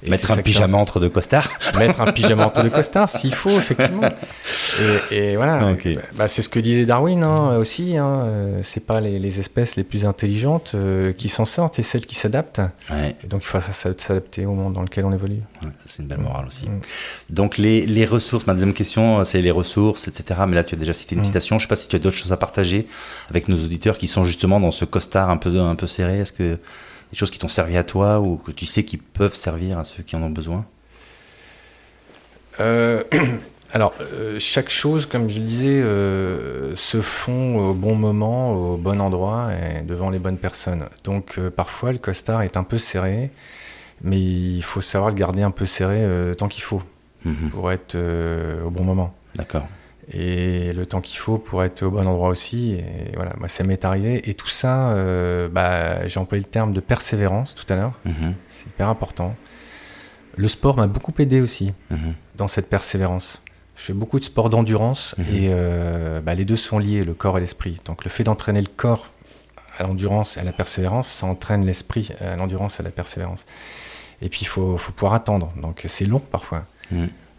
[0.09, 1.50] Mettre un pyjama entre deux costards.
[1.78, 4.09] Mettre un pyjama entre deux costards, s'il faut, effectivement.
[5.11, 5.74] Et, voilà.
[6.16, 7.96] Bah, c'est ce que disait Darwin hein, aussi.
[7.96, 8.22] Hein.
[8.24, 12.14] Euh, c'est pas les, espèces les plus intelligentes euh, qui s'en sortent, c'est celles qui
[12.14, 12.61] s'adaptent.
[13.28, 15.40] donc il faut s'adapter au monde dans lequel on évolue.
[15.86, 16.68] c'est une belle morale aussi.
[16.68, 16.80] Mm.
[17.30, 20.40] Donc les, ressources, ma deuxième question, c'est les ressources, etc.
[20.48, 21.24] Mais là, tu as déjà cité une mm.
[21.24, 21.59] citation.
[21.59, 22.86] Je sais pas si tu as d'autres choses à partager
[23.30, 26.18] avec nos auditeurs qui sont justement dans ce costard un peu, un peu serré.
[26.20, 26.59] Est-ce que
[27.12, 29.84] des choses qui t'ont servi à toi ou que tu sais qui peuvent servir à
[29.84, 30.64] ceux qui en ont besoin?
[32.60, 33.04] Euh,
[33.74, 38.76] Alors, euh, chaque chose, comme je le disais, euh, se font au bon moment, au
[38.76, 40.86] bon endroit et devant les bonnes personnes.
[41.04, 43.30] Donc, parfois, le costard est un peu serré,
[44.02, 46.06] mais il faut savoir le garder un peu serré
[46.36, 46.82] tant qu'il faut
[47.24, 47.50] mhm.
[47.50, 47.96] pour être
[48.62, 49.14] au bon moment.
[49.36, 49.66] D'accord
[50.14, 52.72] et le temps qu'il faut pour être au bon endroit aussi.
[52.72, 54.28] Et voilà, moi, ça m'est arrivé.
[54.28, 57.98] Et tout ça, euh, bah, j'ai employé le terme de persévérance tout à l'heure.
[58.04, 58.34] Mhm.
[58.48, 59.34] C'est hyper important.
[60.36, 62.14] Le sport m'a beaucoup aidé aussi mhm.
[62.36, 63.42] dans cette persévérance.
[63.76, 65.24] Je fais beaucoup de sport d'endurance mhm.
[65.34, 67.80] et euh, bah, les deux sont liés, le corps et l'esprit.
[67.86, 69.10] Donc le fait d'entraîner le corps
[69.78, 73.46] à l'endurance et à la persévérance, ça entraîne l'esprit à l'endurance et à la persévérance.
[74.20, 75.52] Et puis il faut, faut, pouvoir attendre.
[75.56, 76.66] Donc c'est long parfois.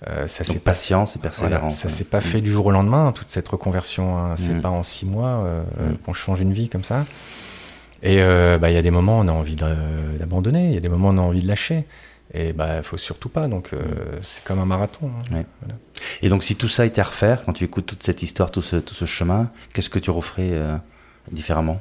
[0.09, 1.75] Euh, ça c'est patience et persévérance.
[1.75, 4.17] ça s'est pas fait du jour au lendemain, toute cette reconversion.
[4.17, 4.35] Hein.
[4.35, 4.61] C'est mm.
[4.61, 5.97] pas en six mois euh, mm.
[5.97, 7.05] qu'on change une vie comme ça.
[8.01, 10.77] Et euh, bah, il y a des moments où on a envie d'abandonner, il y
[10.77, 11.85] a des moments où on a envie de lâcher.
[12.33, 13.47] Et bah, il faut surtout pas.
[13.47, 13.77] Donc, mm.
[14.21, 15.11] c'est comme un marathon.
[15.33, 15.43] Hein.
[16.21, 18.61] Et donc, si tout ça était à refaire, quand tu écoutes toute cette histoire, tout
[18.61, 20.51] ce, tout ce chemin, qu'est-ce que tu referais
[21.31, 21.79] différemment?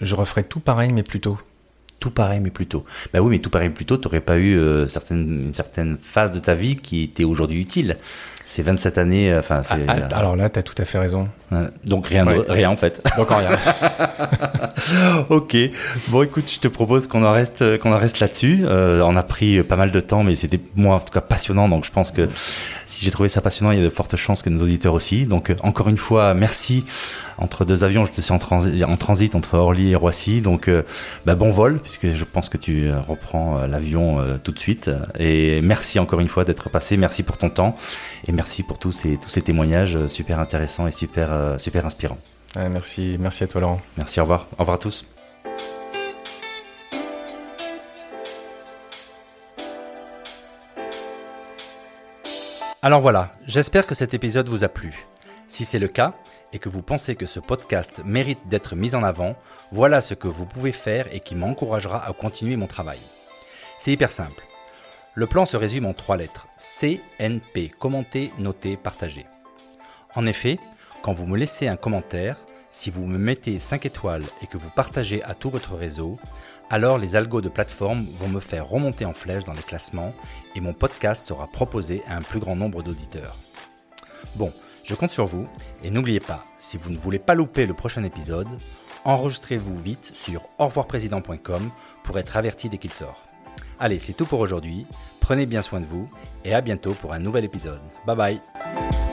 [0.00, 1.38] Je referais tout pareil, mais plus tôt
[2.02, 2.84] tout pareil mais plus tôt.
[3.14, 5.96] Bah oui, mais tout pareil plus tôt, tu n'aurais pas eu euh, certaines, une certaine
[6.02, 7.96] phase de ta vie qui était aujourd'hui utile.
[8.44, 9.32] C'est 27 années.
[9.32, 11.28] Euh, enfin, ah, ah, alors là, tu as tout à fait raison.
[11.84, 13.00] donc rien, rien en fait.
[13.16, 13.50] Donc rien.
[15.28, 15.56] ok.
[16.08, 18.64] Bon, écoute, je te propose qu'on en reste, qu'on en reste là-dessus.
[18.64, 21.68] Euh, on a pris pas mal de temps, mais c'était moi en tout cas passionnant.
[21.68, 22.28] Donc je pense que
[22.92, 25.26] si j'ai trouvé ça passionnant, il y a de fortes chances que nos auditeurs aussi.
[25.26, 26.84] Donc encore une fois, merci
[27.38, 28.04] entre deux avions.
[28.04, 30.40] Je te suis en, transit, entre Orly et Roissy.
[30.40, 30.82] Donc, euh,
[31.26, 34.90] bah, bon vol, puisque je pense que tu euh, reprends euh, l'avion tout de suite.
[35.18, 36.96] Et merci encore une fois d'être passé.
[36.96, 37.76] Merci pour ton temps.
[38.26, 42.18] Et merci pour tous ces, tous ces témoignages super intéressants et super, super inspirants.
[42.56, 43.80] merci, merci à toi, Laurent.
[43.96, 44.46] Merci, au revoir.
[44.58, 45.11] Au revoir à tous.
[52.84, 55.06] Alors voilà, j'espère que cet épisode vous a plu.
[55.46, 56.14] Si c'est le cas,
[56.52, 59.36] et que vous pensez que ce podcast mérite d'être mis en avant,
[59.70, 62.98] voilà ce que vous pouvez faire et qui m'encouragera à continuer mon travail.
[63.78, 64.42] C'est hyper simple.
[65.14, 66.48] Le plan se résume en trois lettres.
[66.56, 69.26] CNP, commenter, noter, partager.
[70.16, 70.58] En effet,
[71.02, 72.36] quand vous me laissez un commentaire,
[72.70, 76.18] si vous me mettez 5 étoiles et que vous partagez à tout votre réseau,
[76.72, 80.14] alors les algos de plateforme vont me faire remonter en flèche dans les classements
[80.56, 83.36] et mon podcast sera proposé à un plus grand nombre d'auditeurs.
[84.36, 84.50] Bon,
[84.82, 85.46] je compte sur vous
[85.84, 88.48] et n'oubliez pas, si vous ne voulez pas louper le prochain épisode,
[89.04, 91.70] enregistrez-vous vite sur revoirprésident.com
[92.04, 93.26] pour être averti dès qu'il sort.
[93.78, 94.86] Allez, c'est tout pour aujourd'hui.
[95.20, 96.08] Prenez bien soin de vous
[96.42, 97.82] et à bientôt pour un nouvel épisode.
[98.06, 99.11] Bye bye